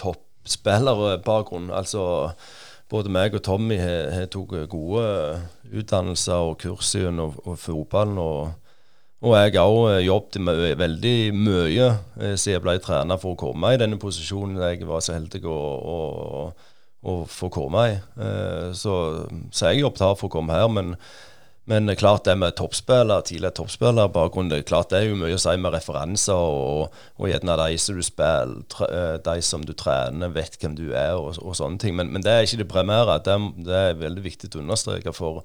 [0.00, 1.70] toppspillerbakgrunn.
[1.72, 2.02] Altså
[2.88, 5.04] både meg og Tommy har tok gode
[5.68, 8.18] utdannelser og kurs gjennom fotballen.
[8.22, 8.54] Og,
[9.24, 13.80] og jeg òg jobbet veldig mye eh, siden jeg ble trener for å komme i
[13.80, 15.58] denne posisjonen jeg var så heldig å,
[15.96, 15.98] å,
[17.08, 17.96] å få komme i.
[18.20, 18.98] Eh, så,
[19.50, 20.70] så jeg jobbet hardt for å komme her.
[20.72, 20.94] men
[21.68, 25.52] men klart det med toppspiller, tidligere toppspillerbakgrunn, det, klart det er jo mye å si
[25.60, 30.56] med referanser, og, og gjerne de som du spiller, eh, de som du trener, vet
[30.56, 31.92] hvem du er, og, og sånne ting.
[31.98, 33.18] Men, men, det er ikke det primære.
[33.26, 33.36] Det,
[33.68, 35.12] det, er veldig viktig å understreke.
[35.12, 35.42] For,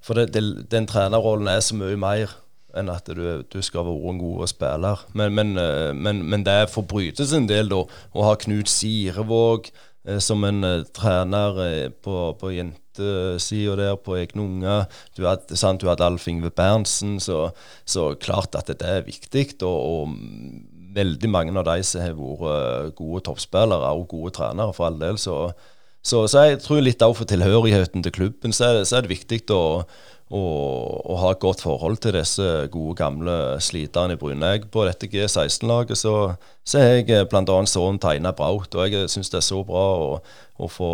[0.00, 2.32] for det, det, den trenerrollen er så mye mer
[2.74, 5.04] enn at du, du skal være en god spiller.
[5.12, 9.68] Men, men, eh, men, men det forbrytes en del da, å ha Knut Sirevåg
[10.20, 10.60] som en
[10.92, 14.84] trener på, på jentesida der på egne unger.
[15.16, 17.48] Du hadde, sant, Alf Ingve Berntsen, så,
[17.88, 19.46] så, klart at det er viktig.
[19.62, 20.16] Og, og,
[20.94, 25.18] veldig mange av de som har vært gode toppspillere og gode trenere, for all del.
[25.18, 25.38] Så,
[26.04, 29.40] så, så jeg tror litt av for tilhørigheten til klubben, så så er det viktig
[29.54, 29.64] å
[30.34, 34.50] og, og ha et godt forhold til disse gode, gamle sliterne i Bryne.
[34.72, 36.14] På dette G16-laget så,
[36.74, 37.58] har jeg eh, bl.a.
[37.70, 40.08] sønnen til Einar Braut, og jeg syns det er så bra å,
[40.58, 40.90] å, få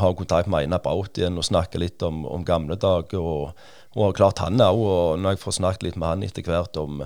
[0.00, 3.22] ha kontakt med Einar Braut igjen og snakke litt om, om gamle dager.
[3.22, 6.76] Og, og klart han òg, og når jeg får snakket litt med han etter hvert
[6.80, 7.00] om,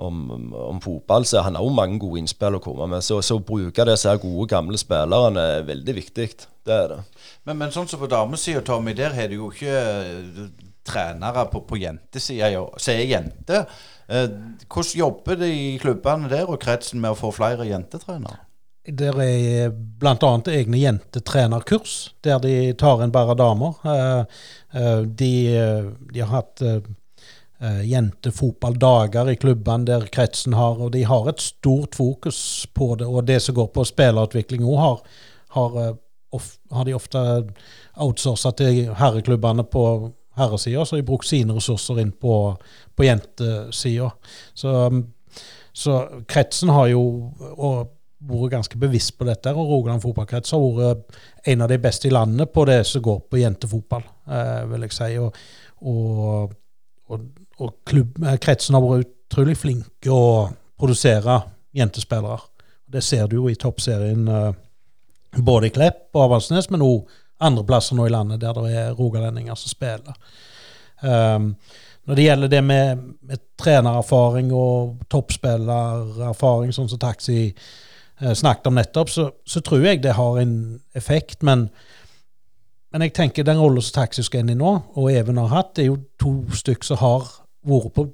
[0.00, 0.22] om,
[0.56, 3.04] om fotball, så han har òg mange gode innspill å komme med.
[3.04, 6.30] Så, så å bruke disse gode, gamle spillerne er veldig viktig.
[6.66, 7.02] Det er det.
[7.44, 9.76] Men, men sånn som på damesida, Tommy, der har du jo ikke
[10.86, 13.68] trenere på, på jentesida som er jenter.
[14.08, 14.28] Eh,
[14.70, 18.44] hvordan jobber de i klubbene der og kretsen med å få flere jentetrenere?
[18.86, 20.32] Det er bl.a.
[20.52, 23.80] egne jentetrenerkurs, der de tar inn bare damer.
[23.82, 24.38] Eh,
[24.78, 25.32] eh, de,
[26.12, 26.64] de har hatt
[27.88, 32.38] jentefotballdager i klubbene der kretsen har, og de har et stort fokus
[32.76, 33.06] på det.
[33.08, 34.98] Og det som går på spillerutvikling òg, har,
[35.56, 35.78] har,
[36.36, 37.22] har, de ofte
[37.96, 39.86] outsourca til herreklubbene på
[40.36, 42.34] herresida, så har de brukt sine ressurser inn på,
[42.96, 44.10] på jentesida.
[44.54, 44.72] Så,
[45.72, 47.04] så, kretsen har jo
[48.26, 51.18] vært ganske bevisst på dette, og Rogaland fotballkrets har vært
[51.52, 54.96] en av de beste i landet på det som går på jentefotball, eh, vil jeg
[54.96, 55.10] si.
[55.22, 55.42] Og,
[55.86, 56.54] og,
[57.12, 57.26] og,
[57.60, 61.40] og klubb, eh, kretsen har vært utrolig flinke å produsere
[61.76, 62.40] jentespillere.
[62.86, 64.50] Det ser du jo i toppserien eh,
[65.36, 67.06] både i Klepp og Avaldsnes, men òg
[67.38, 70.16] andreplasser nå i landet der det er rogalendinger som spiller.
[71.02, 71.54] Um,
[72.06, 78.76] når det gjelder det med, med trenererfaring og toppspillererfaring, sånn som Taxi eh, snakket om
[78.78, 80.54] nettopp, så, så, tror jeg det har en
[80.94, 81.42] effekt.
[81.42, 81.66] Men,
[82.94, 85.74] men jeg tenker den rollen som Taxi skal inn i nå, og Even har hatt,
[85.74, 87.26] det er jo to stykker som har
[87.66, 88.06] vært på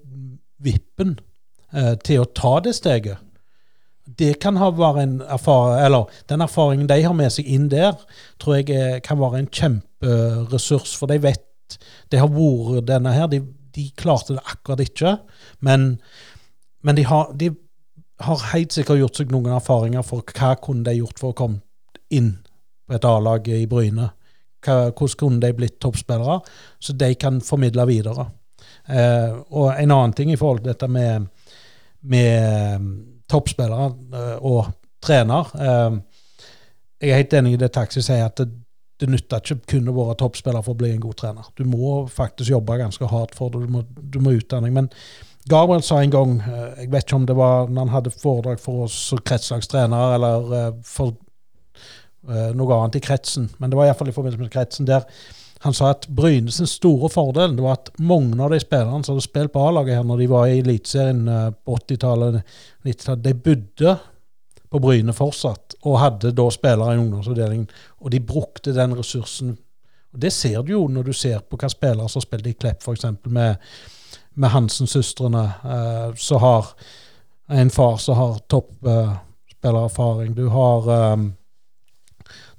[0.64, 1.18] vippen
[1.76, 3.20] eh, til å ta det steget
[4.18, 7.96] det kan ha vært en erfaring, eller Den erfaringen de har med seg inn der,
[8.40, 10.94] tror jeg kan være en kjemperessurs.
[10.98, 11.48] For de vet
[12.10, 13.26] Det har vært denne her.
[13.32, 13.40] De,
[13.74, 15.16] de klarte det akkurat ikke.
[15.60, 16.00] Men,
[16.82, 17.52] men de, har, de,
[18.20, 21.62] har, helt sikkert gjort seg noen erfaringer for hva kunne de gjort for å komme
[22.12, 22.34] inn
[22.86, 24.10] på et A-lag i Bryne.
[24.62, 26.42] Hva, hvordan kunne de blitt toppspillere?
[26.82, 28.28] Så de kan formidle videre.
[28.84, 31.30] Eh, og en annen ting i forhold til dette med,
[32.02, 32.92] med
[33.32, 34.72] toppspillere eh, og
[35.02, 35.48] trener.
[35.58, 35.96] Eh,
[37.02, 38.48] jeg er helt enig i det Taxi sier, at det,
[39.02, 41.50] det nytter ikke kun å være toppspiller for å bli en god trener.
[41.58, 43.64] Du må faktisk jobbe ganske hardt for det.
[43.64, 44.70] Du må, du må utdanne.
[44.74, 44.92] Men
[45.50, 48.62] Gabriel sa en gang, eh, jeg vet ikke om det var når han hadde foredrag
[48.62, 51.18] for oss kretslagstrenere, eller for
[52.22, 55.02] noe annet i kretsen, men det var iallfall i forbindelse med kretsen, der
[55.62, 59.52] han sa at Brynes store fordel var at mange av de spillerne som hadde spilt
[59.54, 62.40] på A-laget her når de var i Eliteserien eh, på 80-tallet,
[63.22, 63.96] de bodde
[64.72, 67.68] på Bryne fortsatt, og hadde da spillere i ungdomsavdelingen.
[68.00, 69.52] Og de brukte den ressursen.
[70.12, 72.82] Og Det ser du jo når du ser på hva spillere som spilte i Klepp,
[72.82, 73.04] f.eks.
[73.24, 73.56] med,
[74.34, 75.44] med Hansen-søstrene,
[75.76, 76.72] eh, som har
[77.52, 80.32] en far som har toppspillererfaring.
[80.32, 81.32] Eh, du har um,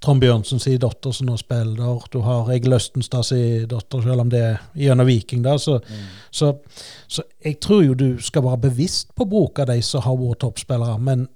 [0.04, 2.08] Trond Bjørnsen sin datter som nå spiller.
[2.12, 5.44] Du har Egil Østenstad sin datter, selv om det er gjennom Viking.
[5.46, 6.04] da, så, mm.
[6.32, 6.52] så,
[7.08, 10.44] så, jeg tror jo du skal være bevisst på å bruke de som har vært
[10.44, 11.00] toppspillere.
[11.00, 11.28] Men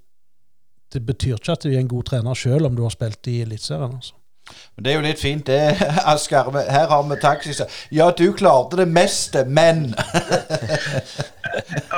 [0.93, 3.39] det betyr ikke at du er en god trener selv om du har spilt i
[3.45, 3.95] Eliteserien.
[4.01, 4.16] altså.
[4.77, 5.77] Men Det er jo litt fint, det,
[6.13, 6.51] Asker.
[6.69, 7.77] Her har vi taxisjåfør.
[7.91, 9.87] Ja, du klarte det meste, men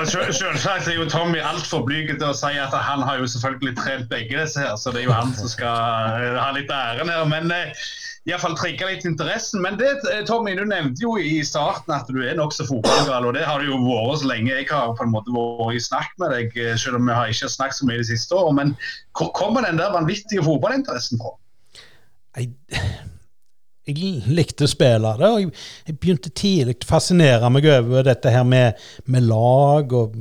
[0.08, 4.12] Selvsagt er jo Tommy altfor blyg til å si at han har jo selvfølgelig trent
[4.12, 7.26] begge disse her, så det er jo han som skal eh, ha litt æren her.
[7.28, 7.84] Men eh,
[8.30, 9.60] iallfall trigge litt interessen.
[9.66, 13.36] Men det, eh, Tommy, du nevnte jo i starten at du er nokså fotballgal, og
[13.36, 16.16] det har du jo vært så lenge jeg har på en måte vært i snakk
[16.22, 18.58] med deg, selv om vi har ikke snakket så mye de siste årene.
[18.62, 18.76] Men
[19.20, 21.36] hvor kommer den der vanvittige fotballinteressen fra?
[22.38, 22.52] Jeg,
[23.90, 25.54] jeg likte å spille det, og jeg,
[25.88, 28.78] jeg begynte tidlig å fascinere meg over dette her med,
[29.10, 30.18] med lag og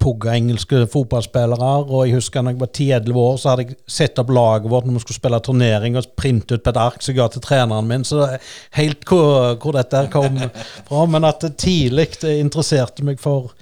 [0.00, 1.70] pugga engelske fotballspillere.
[1.86, 4.88] Og jeg husker når jeg var 10-11 år, så hadde jeg sett opp laget vårt
[4.88, 7.44] når vi skulle spille turnering, og printet ut på et ark som jeg ga til
[7.44, 8.06] treneren min.
[8.06, 8.26] Så
[8.78, 10.40] helt hvor, hvor dette kom
[10.88, 11.06] fra.
[11.12, 13.52] Men at det tidlig interesserte meg for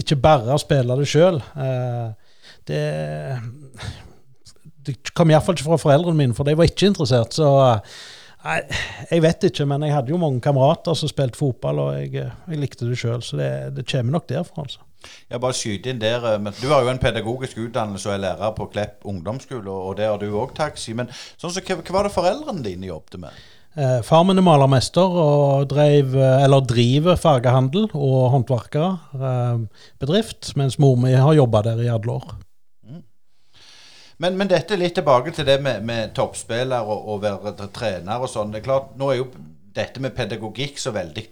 [0.00, 1.40] ikke bare å spille det sjøl.
[1.60, 2.36] Eh,
[2.68, 2.84] det
[4.90, 7.36] det kom iallfall ikke fra foreldrene mine, for de var ikke interessert.
[7.36, 7.48] Så
[8.44, 8.58] nei,
[9.10, 12.60] jeg vet ikke, men jeg hadde jo mange kamerater som spilte fotball, og jeg, jeg
[12.60, 13.24] likte det sjøl.
[13.24, 14.84] Så det, det, kommer nok derfra, altså.
[15.30, 18.52] Jeg bare skyter inn der, men Du har jo en pedagogisk utdannelse og er lærer
[18.56, 20.92] på Klepp ungdomsskole, og det har du òg, taxi.
[20.96, 21.08] Men
[21.40, 23.40] sånn så, hva, hva var det foreldrene dine jobbet med?
[23.78, 30.96] Eh, far min er malermester og drev, eller driver fargehandel og håndverkerbedrift, eh, mens mor
[30.98, 32.32] mi har jobba der i alle år.
[34.20, 38.20] Men, men, dette er litt tilbake til det med, med toppspiller og, og være trener
[38.20, 38.52] og sånn.
[38.52, 39.30] Det er klart, Nå er jo
[39.74, 41.24] dette med pedagogikk så veldig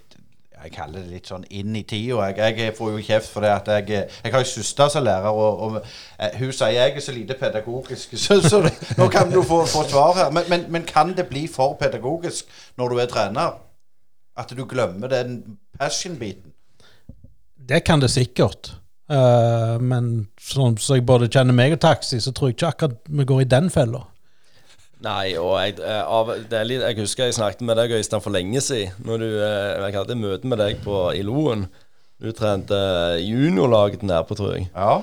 [0.59, 2.33] jeg kaller det litt sånn inn i tida.
[2.33, 5.29] Jeg, jeg, får jo kjeft for det at jeg, jeg har jo søster som lærer,
[5.31, 5.77] og, og,
[6.19, 8.17] eh, hun sier jeg er så lite pedagogisk.
[8.25, 10.33] Så, så det, nå kan du få, få svar her.
[10.35, 13.61] Men, men, men, kan det bli for pedagogisk når du er trener?
[14.39, 16.53] At du glemmer den passion-biten?
[17.69, 18.75] Det kan det sikkert.
[19.09, 22.73] Uh, men sånn som så jeg både kjenner meg og taxi, så tror jeg ikke
[22.75, 24.05] akkurat vi går i den fella.
[25.05, 26.33] Nei, og jeg, eh, av,
[26.67, 28.97] litt, jeg, husker jeg snakket med deg Øystein for lenge siden.
[29.07, 31.69] Når du, eh, jeg hadde møte med deg på, i Loen.
[32.19, 32.75] Du trente
[33.23, 34.67] juniorlaget der på, tror jeg.
[34.75, 34.97] Ja.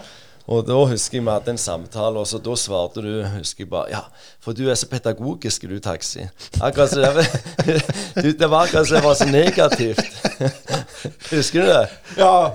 [0.45, 3.69] Og da husker jeg vi hadde en samtale, og så da svarte du husker jeg
[3.71, 4.01] bare Ja,
[4.43, 6.27] for du er så pedagogisk, du, Taxi.
[6.61, 10.05] Akkurat så det, det var akkurat som det var så negativt.
[11.33, 11.87] husker du det?
[12.17, 12.51] Ja.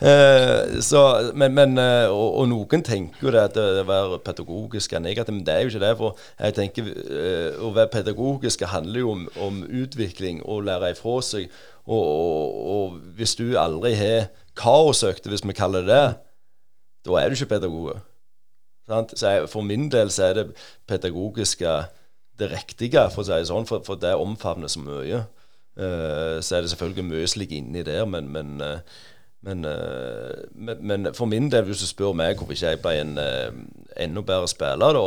[0.00, 4.96] Eh, så, men, men eh, og, og, noen tenker jo det at det være pedagogisk
[4.96, 5.94] er negativt, men det er jo ikke det.
[6.00, 11.20] For jeg tenker eh, å være pedagogisk handler jo om, om utvikling og lære ifra
[11.22, 11.52] seg.
[11.84, 16.06] Og, og, og hvis du aldri har kaosøkte, hvis vi kaller det det
[17.04, 17.94] da er du ikke pedagog.
[18.88, 20.46] Så jeg, for min del så er det
[20.88, 21.72] pedagogiske
[22.38, 25.24] det riktige, for å si det sånn, for, for det omfavner så mye.
[25.74, 29.00] Uh, så er det selvfølgelig mye som ligger inni der, men, men, uh,
[29.46, 32.94] men, uh, men, men, for min del, hvis du spør meg hvorfor ikke jeg ble
[33.00, 33.16] en
[34.04, 35.06] enda bedre spiller da,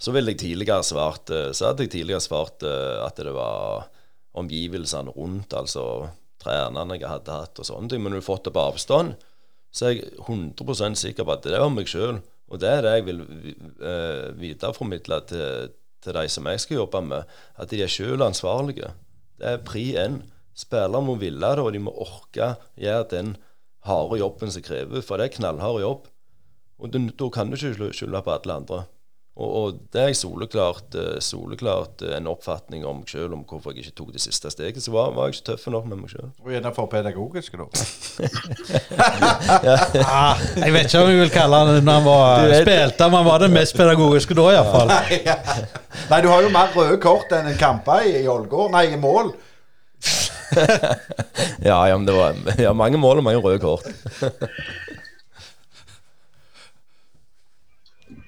[0.00, 3.90] så ville jeg tidligere svart Så hadde jeg tidligere svart at det var
[4.40, 6.08] omgivelsene rundt, altså
[6.40, 8.00] trenerne jeg hadde hatt og sånne ting.
[8.00, 9.12] Men du har fått det på avstand,
[9.70, 12.20] så er jeg 100% sikker på at det er om meg sjøl.
[12.50, 15.70] Og det er det jeg vil uh, videreformidle til,
[16.02, 18.90] til de som jeg skal jobbe med, at de er sjøl ansvarlige.
[19.38, 20.20] Det er pri én.
[20.58, 23.36] Spillere må ville det, og de må orke gjøre den
[23.86, 26.08] harde jobben som krever, For det er knallhard jobb.
[26.80, 28.84] Og da kan du ikke skylde på alle andre.
[29.40, 33.72] Og, og, det er soleklart, eh, soleklart eh, en oppfatning om meg sjøl om hvorfor
[33.72, 34.82] jeg ikke tok det siste steget.
[34.84, 36.28] Så var, var jeg ikke tøff nok med meg sjøl.
[36.44, 37.68] Og gjerne for pedagogisk, da.
[40.04, 43.30] ah, jeg vet ikke om jeg vil kalle det når han var spilte, men han
[43.30, 44.92] var det mest pedagogiske da, iallfall.
[44.92, 45.38] Nei, ja.
[46.10, 48.74] Nei, du har jo mer røde kort enn en kamper i, i Ålgård.
[48.76, 49.32] Nei, i mål.
[51.70, 53.88] ja, ja, men det var ja, mange mål og mange røde kort.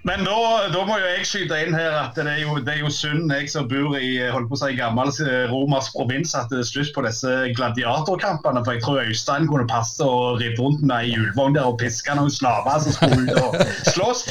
[0.02, 0.34] Men da,
[0.74, 3.30] da, må jo jeg skyte inn her at det er jo, det er jo synd,
[3.30, 6.66] jeg som bor i holdt på å si, gammel eh, romersk provins, at det er
[6.66, 8.64] slutt på disse gladiatorkampene.
[8.66, 12.16] For jeg tror Øystein kunne passe og ridde rundt med ei hjulvogn der og piske
[12.18, 13.54] noen slaver som skulle ut og
[13.92, 14.24] slåss.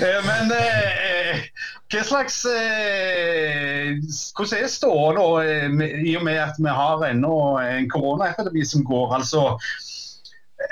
[0.00, 1.44] Eh, men eh,
[1.92, 4.00] Hva slags eh,
[4.36, 5.68] Hvordan er ståa nå, eh,
[6.08, 9.12] i og med at vi har ennå en koronaepidemi som går?
[9.20, 9.44] altså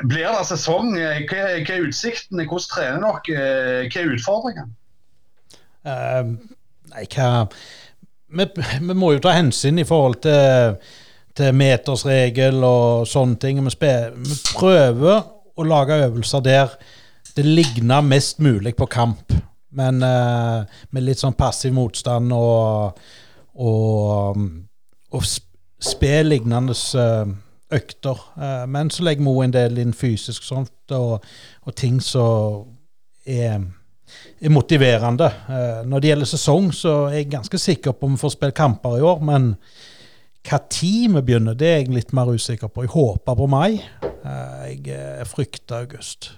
[0.03, 0.93] Blir det sesong?
[0.97, 2.47] Hva, hva er utsiktene?
[2.49, 3.89] Hvordan trener dere?
[3.93, 4.72] Hva er utfordringene?
[5.87, 6.32] Uh,
[6.91, 7.47] nei, hva
[8.26, 8.47] vi,
[8.80, 10.76] vi, må jo ta hensyn i forhold til,
[11.37, 13.62] til metersregel og sånne ting.
[13.62, 13.93] Vi,
[14.26, 15.22] vi prøver
[15.57, 16.76] å lage øvelser der
[17.37, 19.34] det ligner mest mulig på kamp.
[19.76, 22.97] Men uh, med litt sånn passiv motstand og,
[23.61, 24.39] og,
[25.12, 27.28] og spill lignende uh,
[27.73, 28.21] økter.
[28.37, 31.25] Uh, men så legger vi en del inn fysisk sånt, og,
[31.67, 32.67] og ting som
[33.27, 33.59] er,
[34.39, 35.31] er, motiverende.
[35.87, 38.99] når det gjelder sesong, så er jeg ganske sikker på om vi får spille kamper
[39.01, 39.23] i år.
[39.27, 39.53] Men
[40.47, 42.87] hva tid vi begynner, det er jeg litt mer usikker på.
[42.87, 43.83] Jeg håper på mai.
[44.23, 46.31] jeg frykter august.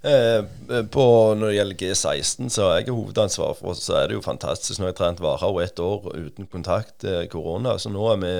[0.00, 0.44] Eh,
[0.90, 4.78] på, når det gjelder G16, så er jeg hovedansvar for så er det jo fantastisk.
[4.78, 8.34] Nå har jeg trent Varhaug ett år uten kontakt eh, korona, så nå er vi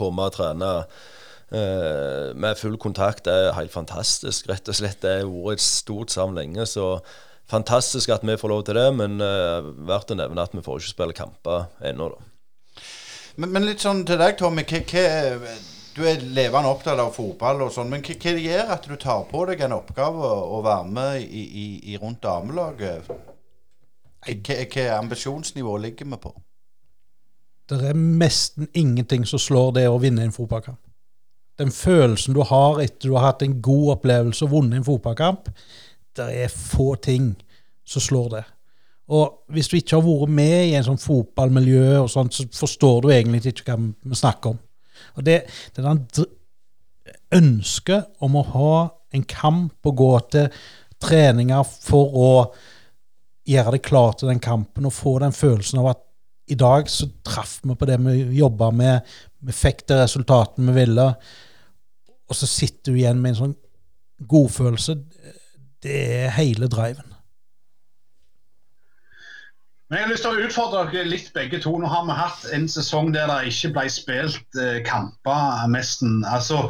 [0.00, 3.28] kommet og trene eh, med full kontakt.
[3.30, 5.02] Er helt fantastisk, rett og slett.
[5.04, 6.66] Det har vært et stort savn lenge.
[6.66, 6.96] så
[7.50, 10.78] Fantastisk at vi får lov til det, men uh, verdt å nevne at vi får
[10.78, 12.12] ikke spille kamper ennå.
[13.40, 14.62] Men, men, litt sånn til deg, Tommy.
[15.90, 19.42] Du er levende opptatt av fotball og sånn, men hva, gjør at du tar på
[19.50, 23.10] deg en oppgave å være med i, i, i rundt damelaget?
[24.20, 26.34] Hva ambisjonsnivå ligger vi på?
[27.78, 30.80] Det er nesten ingenting som slår det å vinne en fotballkamp.
[31.60, 35.50] Den følelsen du har etter du har hatt en god opplevelse og vunnet en fotballkamp,
[36.16, 37.34] det er få ting
[37.86, 38.42] som slår det.
[39.10, 43.00] Og hvis du ikke har vært med i en sånn fotballmiljø, og sånt, så forstår
[43.02, 44.60] du egentlig ikke hva vi snakker om.
[45.18, 45.40] Og det,
[45.74, 46.28] det er
[47.40, 48.74] ønsket om å ha
[49.14, 50.60] en kamp og gå til
[51.02, 52.30] treninger for å
[53.50, 56.04] gjøre det klart til den kampen og få den følelsen av at
[56.50, 59.06] i dag så traff vi på det vi jobba med,
[59.46, 61.06] vi fikk det resultatet vi ville,
[62.30, 63.56] og så sitter du igjen med en sånn
[64.30, 64.98] godfølelse.
[65.80, 67.06] Det er hele driven.
[69.90, 71.72] Men Jeg har lyst til å utfordre dere litt begge to.
[71.82, 76.20] Nå har vi hatt en sesong der det ikke ble spilt eh, kamper nesten.
[76.30, 76.68] Altså,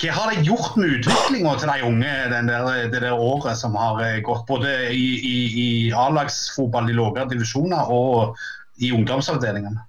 [0.00, 2.48] hva har det gjort med utviklinga til de unge der,
[2.88, 4.46] det der året som har eh, gått?
[4.48, 8.40] Både i, i, i A-lagsfotball i lavere divisjoner og
[8.76, 9.82] i ungdomsavdelingene?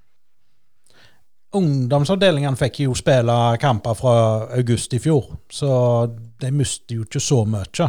[1.55, 4.15] Ungdomsavdelingene fikk jo spille kamper fra
[4.57, 5.69] august i fjor, så
[6.41, 7.88] de mister jo ikke så mye.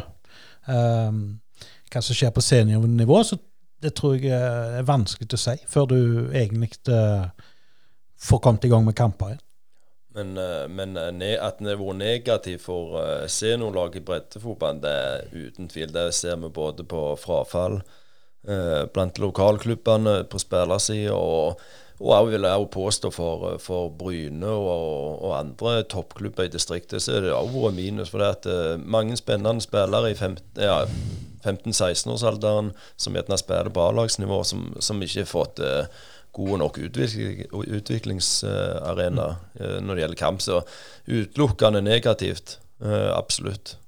[0.66, 1.18] Um,
[1.90, 3.38] hva som skjer på seniornivå, så
[3.82, 5.98] det tror jeg er vanskelig å si før du
[6.30, 7.26] egentlig uh,
[8.22, 9.42] får kommet i gang med kamper igjen.
[10.16, 15.26] Men, uh, men at det har vært negativt for uh, seniorlag i breddefotballen, det er
[15.34, 15.92] uten tvil.
[15.92, 17.82] Det ser vi både på frafall
[18.46, 21.58] blant lokalklubbene på spillersida og
[21.96, 27.24] jeg vil jeg påstå for, for Bryne og, og, andre toppklubber i distriktet, så er
[27.24, 28.12] det òg vært minus.
[28.12, 30.82] For det at mange spennende spillere i 15, ja,
[31.46, 36.04] 15-16-årsalderen som gjerne spiller på A-lagsnivå, som, som, ikke har fått uh,
[36.36, 37.46] gode nok utvikling,
[37.78, 39.28] utviklingsarena
[39.60, 40.44] uh, når det gjelder kamp.
[40.44, 40.60] Så
[41.06, 42.58] utelukkende negativt.
[42.84, 43.78] Eh, absolutt.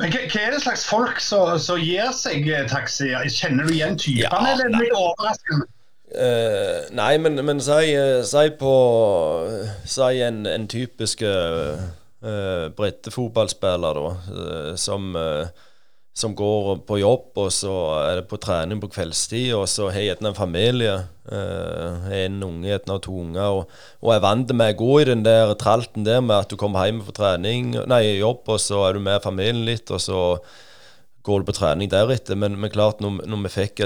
[0.00, 3.28] Men hva, er det slags folk som gir seg eh, taxier?
[3.28, 5.68] Kjenner du igjen typene, ja, eller er det litt overraskende?
[6.12, 7.92] Uh, nei, men, men si,
[8.28, 8.72] si, på
[9.88, 11.80] Si en, en typisk uh,
[12.76, 15.48] breddefotballspiller, da, uh, som uh,
[16.12, 20.00] som går på jobb, og så er det på trening på kveldstid, og så har
[20.00, 20.96] jeg gjerne en familie.
[21.22, 25.22] Uh, en unge, gjerne to unger, og, og er vant med å gå i den
[25.24, 28.98] der tralten der med at du kommer hjem fra trening, nei, jobb, og så er
[28.98, 30.18] du med familien litt, og så
[31.22, 32.38] går du på trening deretter.
[32.38, 33.82] Men, men klart, når, når vi fikk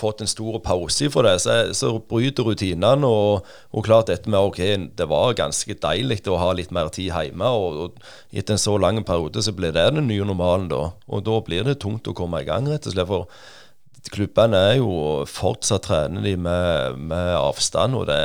[0.00, 3.08] fått en stor pause fra det, så, så bryter rutinene.
[3.08, 4.60] Og, og, klart dette med ok,
[4.98, 7.50] det var ganske deilig å ha litt mer tid hjemme.
[7.52, 10.86] Og, og etter en så lang periode så blir det den nye normalen da.
[11.08, 13.10] Og da blir det tungt å komme i gang, rett og slett.
[13.10, 14.90] For klubbene er jo
[15.30, 18.18] fortsatt trener de med, med avstand, og det,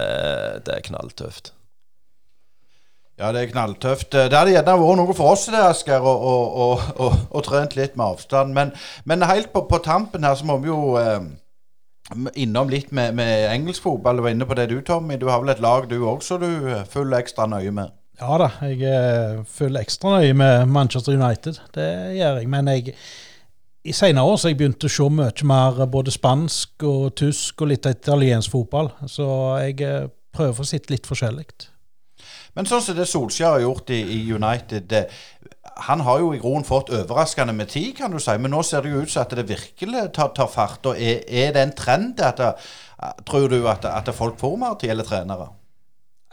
[0.65, 1.56] det er knalltøft.
[3.17, 4.11] Ja, det er knalltøft.
[4.13, 8.53] Det hadde gjerne vært noe for oss det, Asker, å trent litt med avstand.
[8.53, 8.73] Men,
[9.09, 11.23] men helt på, på, tampen her så må vi jo eh,
[12.37, 14.19] innom litt med, med engelsk fotball.
[14.19, 15.17] Du var inne på det du, Tommy.
[15.17, 16.51] Du har vel et lag du også du
[16.91, 17.95] følger ekstra nøye med?
[18.21, 21.57] Ja da, jeg eh, følger ekstra nøye med Manchester United.
[21.73, 21.87] Det
[22.17, 22.49] gjør jeg.
[22.53, 22.93] Men jeg,
[23.81, 27.73] i senere år så jeg begynt å se mye mer både spansk og tysk og
[27.73, 28.91] litt italiensk fotball.
[29.09, 29.25] Så
[29.65, 30.05] jeg eh,
[30.37, 31.47] prøver å sitte litt forskjellig.
[32.57, 34.95] Men sånn som det Solskjær har gjort i, i United
[35.85, 38.33] han har jo i groen fått overraskende med tid, kan du si.
[38.41, 40.89] Men nå ser det jo ut som at det virkelig tar, tar fart.
[40.89, 42.21] og Er, er det en trend?
[42.23, 42.49] At det,
[43.27, 45.51] tror du at, at folk får mer tid, eller trenere?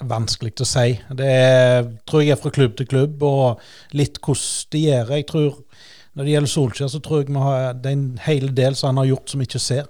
[0.01, 0.97] Vanskelig å si.
[1.21, 1.35] Det
[2.09, 3.61] tror jeg er fra klubb til klubb, og
[3.95, 5.13] litt hvordan de gjør.
[5.19, 5.29] Jeg
[6.15, 8.93] Når det gjelder Solskjær, så tror jeg vi har, det er en hel del som
[8.93, 9.87] han har gjort som vi ikke ser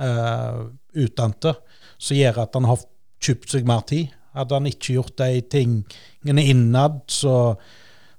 [0.00, 1.62] uh, utenfor,
[1.98, 2.82] som gjør at han har
[3.22, 4.12] kjøpt seg mer tid.
[4.32, 7.54] Hadde han ikke gjort de tingene innad, så,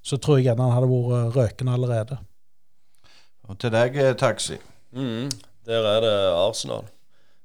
[0.05, 2.19] så tror jeg han hadde vært røkende allerede.
[3.49, 4.59] Og til deg, eh, Taxi.
[4.93, 5.31] Mm,
[5.65, 6.85] der er det Arsenal.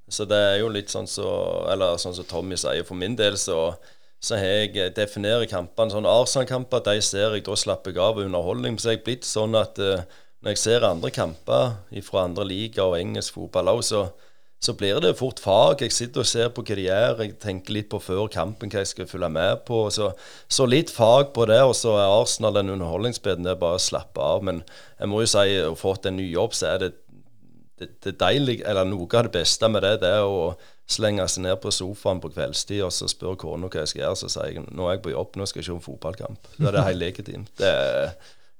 [0.08, 1.28] Så det er jo litt sånn så
[1.68, 2.84] Eller sånn som Tommy sier.
[2.88, 3.74] For min del så,
[4.20, 6.84] så har jeg eh, definerer kampene sånn Arsenal-kamper.
[6.86, 8.78] De ser jeg, da slapper jeg av og underholdning.
[8.78, 10.06] Så jeg er blitt sånn at uh,
[10.44, 14.06] når jeg ser andre kamper fra andre ligaer og engelsk fotball òg, så,
[14.60, 15.82] så blir det fort fag.
[15.84, 17.20] Jeg sitter og ser på hva de gjør.
[17.22, 19.84] Jeg tenker litt på før kampen hva jeg skal følge med på.
[19.94, 20.10] Så,
[20.50, 23.46] så litt fag på det, og så er Arsenal den underholdningsbiten.
[23.46, 24.42] Det er bare å slappe av.
[24.48, 24.64] Men
[24.98, 26.90] jeg må jo si, å fått en ny jobb, så er det
[27.78, 30.56] det, det deilig, eller Noe av det beste med det, det er å
[30.88, 34.18] slenge seg ned på sofaen på kveldstid og så spør kona hva jeg skal gjøre.
[34.18, 36.50] Så sier jeg nå er jeg på jobb, nå skal jeg se en fotballkamp.
[36.56, 37.54] Da er det helt legitimt.
[37.60, 37.72] Det,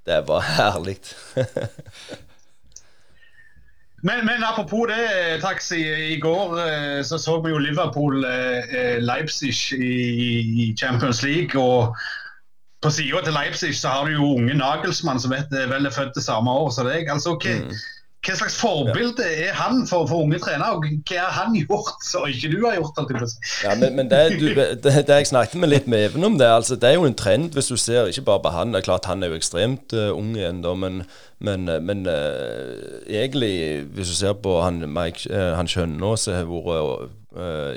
[0.06, 0.98] det bare herlig.
[4.02, 5.82] men, men, apropos det, Taxi.
[6.14, 11.62] I går eh, så så vi jo Liverpool-Leipzig eh, i, Champions League.
[11.62, 11.96] og
[12.82, 16.14] på sida til Leipzig så har du jo unge Nagelsmann som vet, vel er født
[16.14, 17.10] det samme år som deg.
[17.10, 17.58] altså, okay.
[17.58, 17.74] Mm.
[18.28, 22.26] Hva slags forbilde er han for, for unge trenere, og hva har han gjort som
[22.28, 22.98] ikke du har gjort?
[23.64, 26.44] Ja, men, men det, du, det, det, jeg snakket med litt med Even om, det
[26.52, 28.74] altså, det er jo en trend hvis du ser ikke bare på han.
[28.74, 31.00] det er klart Han er jo ekstremt uh, ung igjen, men,
[31.40, 36.36] men, uh, men uh, egentlig, hvis du ser på han, Mike, uh, han Skjønnås som
[36.36, 37.16] har vært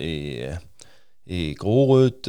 [0.01, 0.47] i,
[1.31, 2.27] i Grorud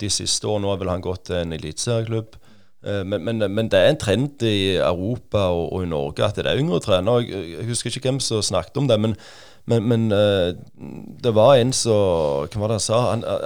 [0.00, 2.38] de siste årene, nå har vel han gått til en eliteserieklubb.
[2.84, 6.36] Eh, men, men, men, det er en trend i Europa og, og, i Norge at
[6.36, 7.24] det er yngre trenere.
[7.24, 9.16] Jeg, husker ikke hvem som snakket om det, men,
[9.64, 10.52] men uh,
[11.24, 12.98] det var en som Hva var det han sa?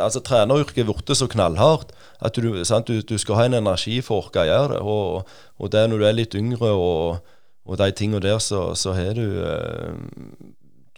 [0.03, 4.01] Altså, Treneryrket er blitt så knallhardt at du, sant, du, du, skal ha en energi
[4.03, 4.81] for å orke å gjøre det.
[4.83, 8.97] Og, og det når du er litt yngre og, og de tingene der, så, så
[8.99, 9.95] har du uh,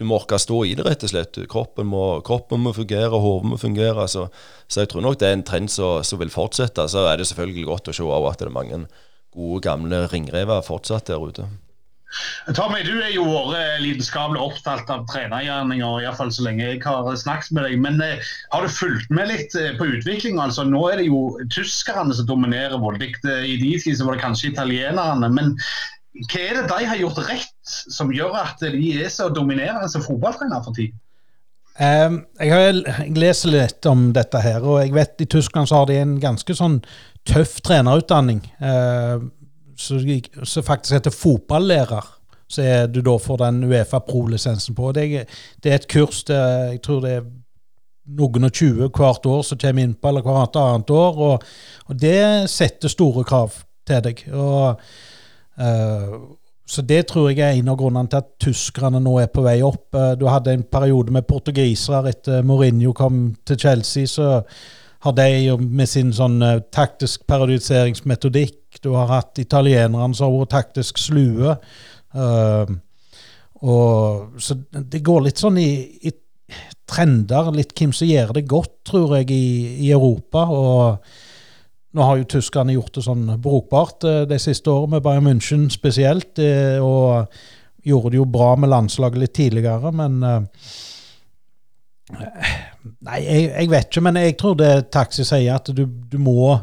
[0.01, 1.37] du må orke å stå i det, rett og slett.
[1.53, 4.07] Kroppen må, kroppen må fungere, hodet må fungere.
[4.09, 4.31] Så,
[4.65, 6.87] så, jeg tror nok det er en trend som vil fortsette.
[6.89, 8.79] Så er det selvfølgelig godt å se at det er mange
[9.37, 11.45] gode, gamle ringrever fortsatt der ute.
[12.57, 17.53] Tommy, du er jo vært lidenskapelig opptatt av trenergjerninger, iallfall så lenge jeg har snakket
[17.55, 17.77] med deg.
[17.85, 20.41] Men eh, har du fulgt med litt eh, på utviklingen?
[20.43, 23.13] Altså, nå er det jo tyskerne som dominerer voldelig.
[23.29, 25.31] Eh, I de tid var det kanskje italienerne.
[25.37, 25.55] Men
[26.11, 30.03] hva er det de har gjort rett som gjør at de er så dominerende som
[30.03, 30.99] fotballtrener for tiden?
[31.81, 35.81] Um, jeg har jeg leser litt om dette her, og jeg vet i Tyskland så
[35.81, 36.81] har de en ganske sånn
[37.29, 38.43] tøff trenerutdanning.
[38.61, 39.31] Uh,
[39.81, 42.09] som faktisk heter fotballærer.
[42.51, 44.91] Så er du da får den Uefa Pro-lisensen på.
[44.93, 47.29] Det er, det er, et kurs der jeg tror det er
[48.19, 51.23] noen og tjue hvert år som kommer inn på, eller hvert annet år.
[51.31, 51.47] Og,
[51.87, 54.25] og det setter store krav til deg.
[54.35, 54.83] Og
[56.71, 59.57] så det tror jeg er en av grunnene til at tyskerne nå er på vei
[59.67, 59.89] opp.
[59.97, 64.07] Eh, du hadde en periode med portugisere etter Mourinho kom til Chelsea.
[64.07, 64.43] så
[65.01, 68.83] har de med sin sånn uh, taktisk periodiseringsmetodikk.
[68.85, 71.55] Du har hatt italienerne som har vært taktisk slue.
[73.65, 75.71] Og, så det går litt sånn i,
[76.05, 76.13] i,
[76.85, 80.45] trender, litt hvem som gjør det godt, tror jeg, i, i Europa.
[80.53, 81.30] og
[81.91, 85.67] nå har jo tyskerne gjort det sånn brukbart eh, de siste årene, med Bayern München
[85.73, 86.39] spesielt.
[86.39, 87.27] Eh, og
[87.87, 90.71] gjorde det jo bra med landslaget litt tidligere, men eh,
[93.07, 96.57] Nei, jeg, jeg vet ikke, men jeg tror det Taxi sier, at du, du, må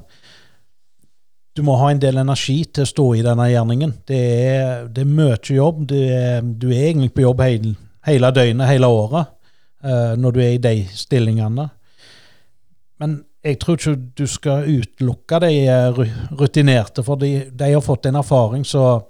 [1.55, 3.93] du må ha en del energi til å stå i denne gjerningen.
[4.09, 4.19] Det
[4.49, 5.85] er, det er mye jobb.
[5.95, 7.71] Er, du er egentlig på jobb hele,
[8.09, 9.31] hele døgnet, hele året,
[10.19, 11.69] når du er i de stillingene.
[12.99, 13.15] Men
[13.45, 15.99] jeg tror ikke du skal utelukke de eh,
[16.39, 19.03] rutinerte, for de, de har fått en erfaring som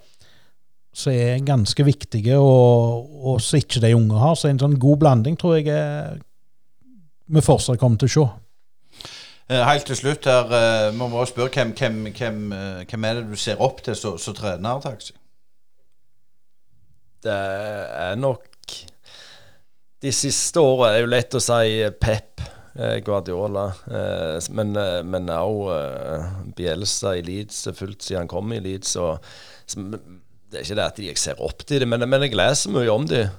[1.12, 4.34] er ganske viktige, og, og som ikke de unge har.
[4.36, 6.18] Så en sånn god blanding tror jeg er,
[7.28, 8.26] vi fortsatt kommer til å se.
[9.48, 12.42] Eh, helt til slutt her, eh, må vi spørre hvem, hvem, hvem,
[12.84, 15.16] hvem, er det du ser opp til som trener, Taxi?
[17.24, 18.44] Det er nok
[19.98, 22.44] De siste årene er jo lett å si Pep.
[22.78, 23.66] Eh, Guardiola.
[23.90, 25.78] Eh, men, eh, men også
[26.56, 28.94] Bielsa i Leeds, fullt siden han kom i Leeds.
[29.02, 29.18] Og,
[30.48, 32.92] det er ikke det at jeg ser opp til det, men, men jeg leser mye
[32.92, 33.34] om dem.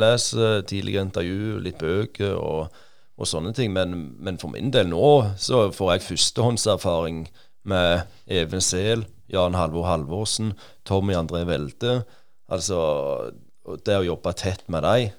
[0.00, 2.78] Leser tidligere intervju, litt bøker og,
[3.18, 3.74] og sånne ting.
[3.74, 7.26] Men, men, for min del nå så får jeg førstehåndserfaring
[7.68, 10.54] med Even Sehl, Jan Halvor Halvorsen,
[10.86, 12.04] Tommy André Welde.
[12.48, 12.78] Altså,
[13.84, 15.12] det å jobbe tett med dem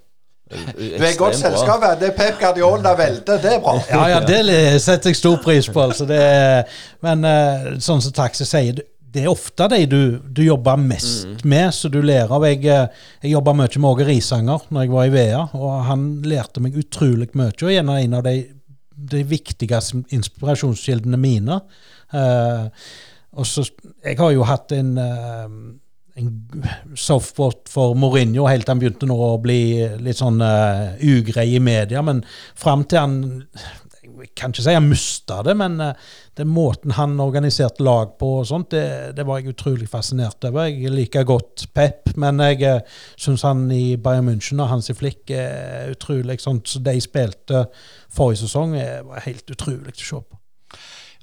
[0.45, 1.81] Du er i godt selskap.
[1.99, 3.79] Det er Pep Guardiola velter, Det er bra.
[3.89, 5.81] Ja, ja, det setter jeg stor pris på.
[5.81, 6.05] Altså.
[6.05, 8.77] Det er, men eh, sånn som Taxi sier,
[9.15, 11.49] det er ofte de du, du jobber mest Mm.
[11.49, 12.43] med, så du lærer av.
[12.45, 12.87] Jeg, eh,
[13.23, 16.77] jeg jobba mye med Åge Risanger når jeg var i VEA, og han lærte meg
[16.77, 17.53] utrolig mye.
[17.63, 18.35] Og gjerne en av de,
[19.15, 21.61] de viktigste inspirasjonskildene mine.
[22.13, 22.67] Uh,
[23.35, 23.65] og så,
[24.05, 25.55] Jeg har jo hatt en eh,
[26.15, 26.29] en
[26.95, 29.59] softbot for Mourinho helt til han begynte nå å bli
[30.03, 32.03] litt sånn uh, ugrei i media.
[32.05, 32.23] Men
[32.55, 33.17] fram til han
[34.15, 38.29] Jeg kan ikke si han mista det, men uh, den måten han organiserte lag på,
[38.39, 40.69] og sånt, det, det var jeg utrolig fascinert over.
[40.71, 45.35] Jeg liker godt Pep, men jeg uh, syns han i Bayern München og Hansi Flick
[45.35, 47.67] er utrolig sånn som de spilte
[48.15, 48.79] forrige sesong,
[49.11, 50.44] var helt utrolig å se på.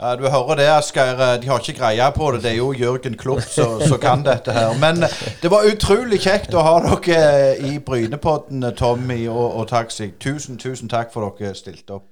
[0.00, 1.20] Ja, Du hører det, Asgeir.
[1.42, 2.42] De har ikke greie på det.
[2.42, 4.72] Det er jo Jørgen Klopp som kan dette her.
[4.80, 5.04] Men
[5.42, 10.10] det var utrolig kjekt å ha dere i Brynepodden, Tommy og, og Taxi.
[10.20, 12.08] Tusen, tusen takk for dere stilte opp.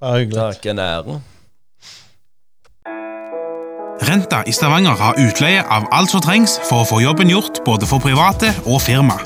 [0.00, 0.38] Bare hyggelig.
[0.38, 1.18] Takk, en ære.
[4.08, 7.88] Renta i Stavanger har utleie av alt som trengs for å få jobben gjort både
[7.90, 9.18] for private og firma.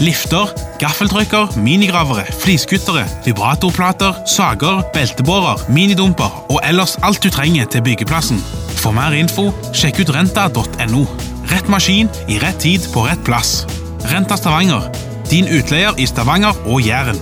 [0.00, 0.48] Lifter,
[0.80, 8.40] gaffeltrykker, minigravere, fliskuttere, vibratorplater, sager, beltebårer, minidumper og ellers alt du trenger til byggeplassen.
[8.80, 11.04] For mer info, sjekk ut renta.no.
[11.52, 13.66] Rett maskin i rett tid på rett plass.
[14.08, 14.88] Renta Stavanger,
[15.28, 17.20] din utleier i Stavanger og Jæren.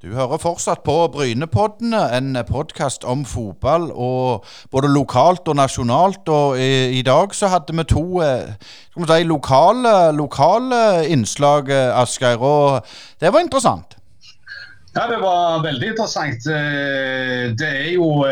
[0.00, 6.24] Du hører fortsatt på Brynepoddene, en podkast om fotball, og både lokalt og nasjonalt.
[6.32, 8.54] Og i, i dag så hadde vi to eh,
[8.94, 12.80] skal vi si, lokale, lokale innslag, eh, Asgeir, og
[13.20, 13.98] det var interessant.
[14.96, 16.48] Ja, det var veldig interessant.
[16.48, 18.24] Eh, Det er jo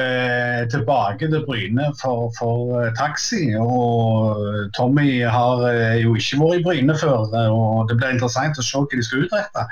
[0.73, 3.45] tilbake til Bryne for, for taxi.
[3.61, 5.69] Og Tommy har
[6.01, 9.29] jo ikke vært i Bryne før, og det blir interessant å se hva de skal
[9.29, 9.69] utrette.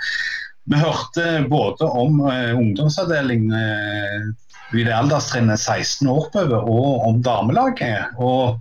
[0.67, 4.27] Vi hørte både om ungdomsavdelingen ungdomsavdeling eh,
[4.75, 8.17] i det alderstrinnet 16 år oppover, og om damelaget.
[8.19, 8.59] Og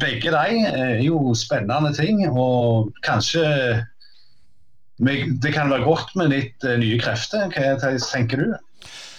[0.00, 3.44] begge de er jo spennende ting, og kanskje
[4.98, 7.46] det kan være godt med litt eh, nye krefter.
[7.54, 8.48] Hva tenker du?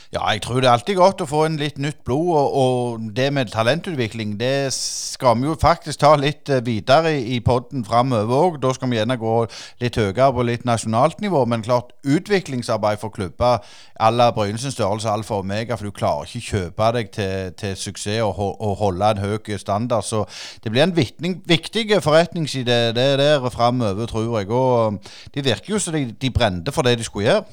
[0.09, 3.03] Ja, jeg tror det er alltid godt å få en litt nytt blod, og, og
[3.13, 8.33] det med talentutvikling, det skal vi jo faktisk ta litt eh, videre i, podden framover
[8.33, 8.57] òg.
[8.63, 9.35] Da skal vi gjerne gå
[9.83, 13.61] litt høyere på litt nasjonalt nivå, men klart utviklingsarbeid for klubber
[14.01, 17.77] à la Brynesens størrelse alfa og omega, for du klarer ikke kjøpe deg til, til
[17.77, 20.09] suksess og, og holde en høy standard.
[20.09, 20.25] Så
[20.63, 24.49] det blir en viktig, viktig forretningside det der framover, tror jeg.
[24.49, 25.03] Og
[25.35, 27.45] de virker jo som de, de brente for det de skulle gjøre.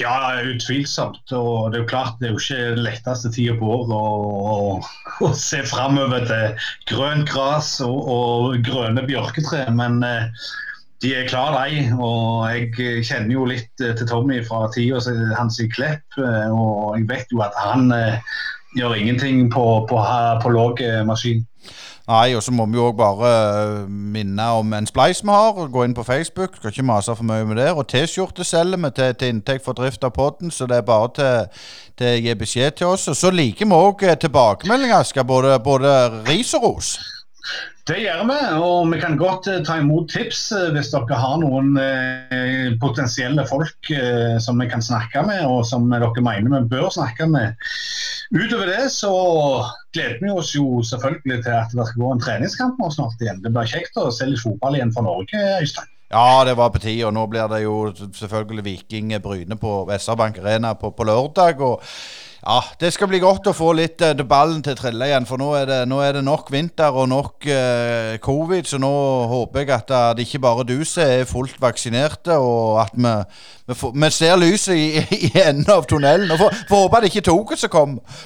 [0.00, 1.22] Ja, utvilsomt.
[1.30, 5.60] Og det er jo klart det er jo ikke letteste tida på året å, se
[5.70, 9.68] framover til grønt gras og, og grønne bjørketre.
[9.78, 10.26] Men eh,
[11.04, 11.84] de er klare, de.
[11.94, 14.98] Og jeg kjenner jo litt eh, til Tommy fra tida
[15.38, 16.18] hans i Klepp.
[16.18, 18.18] eh, Og jeg vet jo at han eh,
[18.74, 20.02] gjør ingenting på, på,
[20.42, 21.46] på låg eh, maskin.
[22.04, 23.28] Nei, og så må vi jo òg bare
[23.64, 25.56] øh, minne om en spleis vi har.
[25.72, 27.70] Gå inn på Facebook, skal ikke mase for mye med det.
[27.72, 31.08] Og T-skjorte selger vi til, til inntekt for drift av podden, så det er bare
[31.16, 31.62] til,
[31.96, 33.08] til å gi beskjed til oss.
[33.08, 35.24] Og så liker vi òg tilbakemeldinger, Asker.
[35.24, 35.94] Både, både
[36.28, 36.98] ris og ros.
[37.84, 41.34] Det gjør vi, og vi kan godt eh, ta imot tips eh, hvis dere har
[41.42, 43.90] noen eh, potensielle folk
[44.40, 47.60] som vi kan snakke med, og som dere mener vi bør snakke med.
[48.32, 49.12] Utover det så
[49.92, 53.44] gleder vi oss jo selvfølgelig til at det skal gå en treningskamp nå snart igjen.
[53.44, 55.90] Det blir kjekt å se litt fotball igjen for Norge, Øystein.
[56.14, 57.76] Ja, det var på tide, og nå blir det jo
[58.16, 61.60] selvfølgelig Viking Bryne på SR-Bank Arena på, på lørdag.
[61.60, 61.84] og
[62.46, 65.48] ja, Det skal bli godt å få litt uh, ballen til trille igjen, for nå
[65.56, 68.68] er det, nå er det nok vinter og nok uh, covid.
[68.68, 68.92] Så nå
[69.30, 73.14] håper jeg at eh, det ikke bare du som er fullt vaksinerte, og at vi,
[73.70, 74.86] vi, får, vi ser lyset i,
[75.30, 76.30] i enden av tunnelen.
[76.34, 78.24] Og får får håpe det ikke er toget som kommer.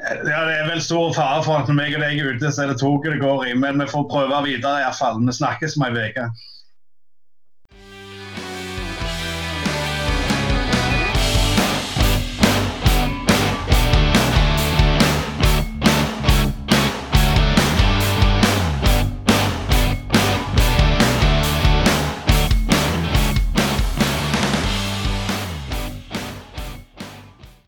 [0.00, 2.64] Ja, Det er vel stor fare for at når meg og deg er ute, så
[2.64, 3.54] er det toget det går i.
[3.54, 5.20] Men vi får prøve videre iallfall.
[5.26, 6.30] Vi snakkes om ei uke.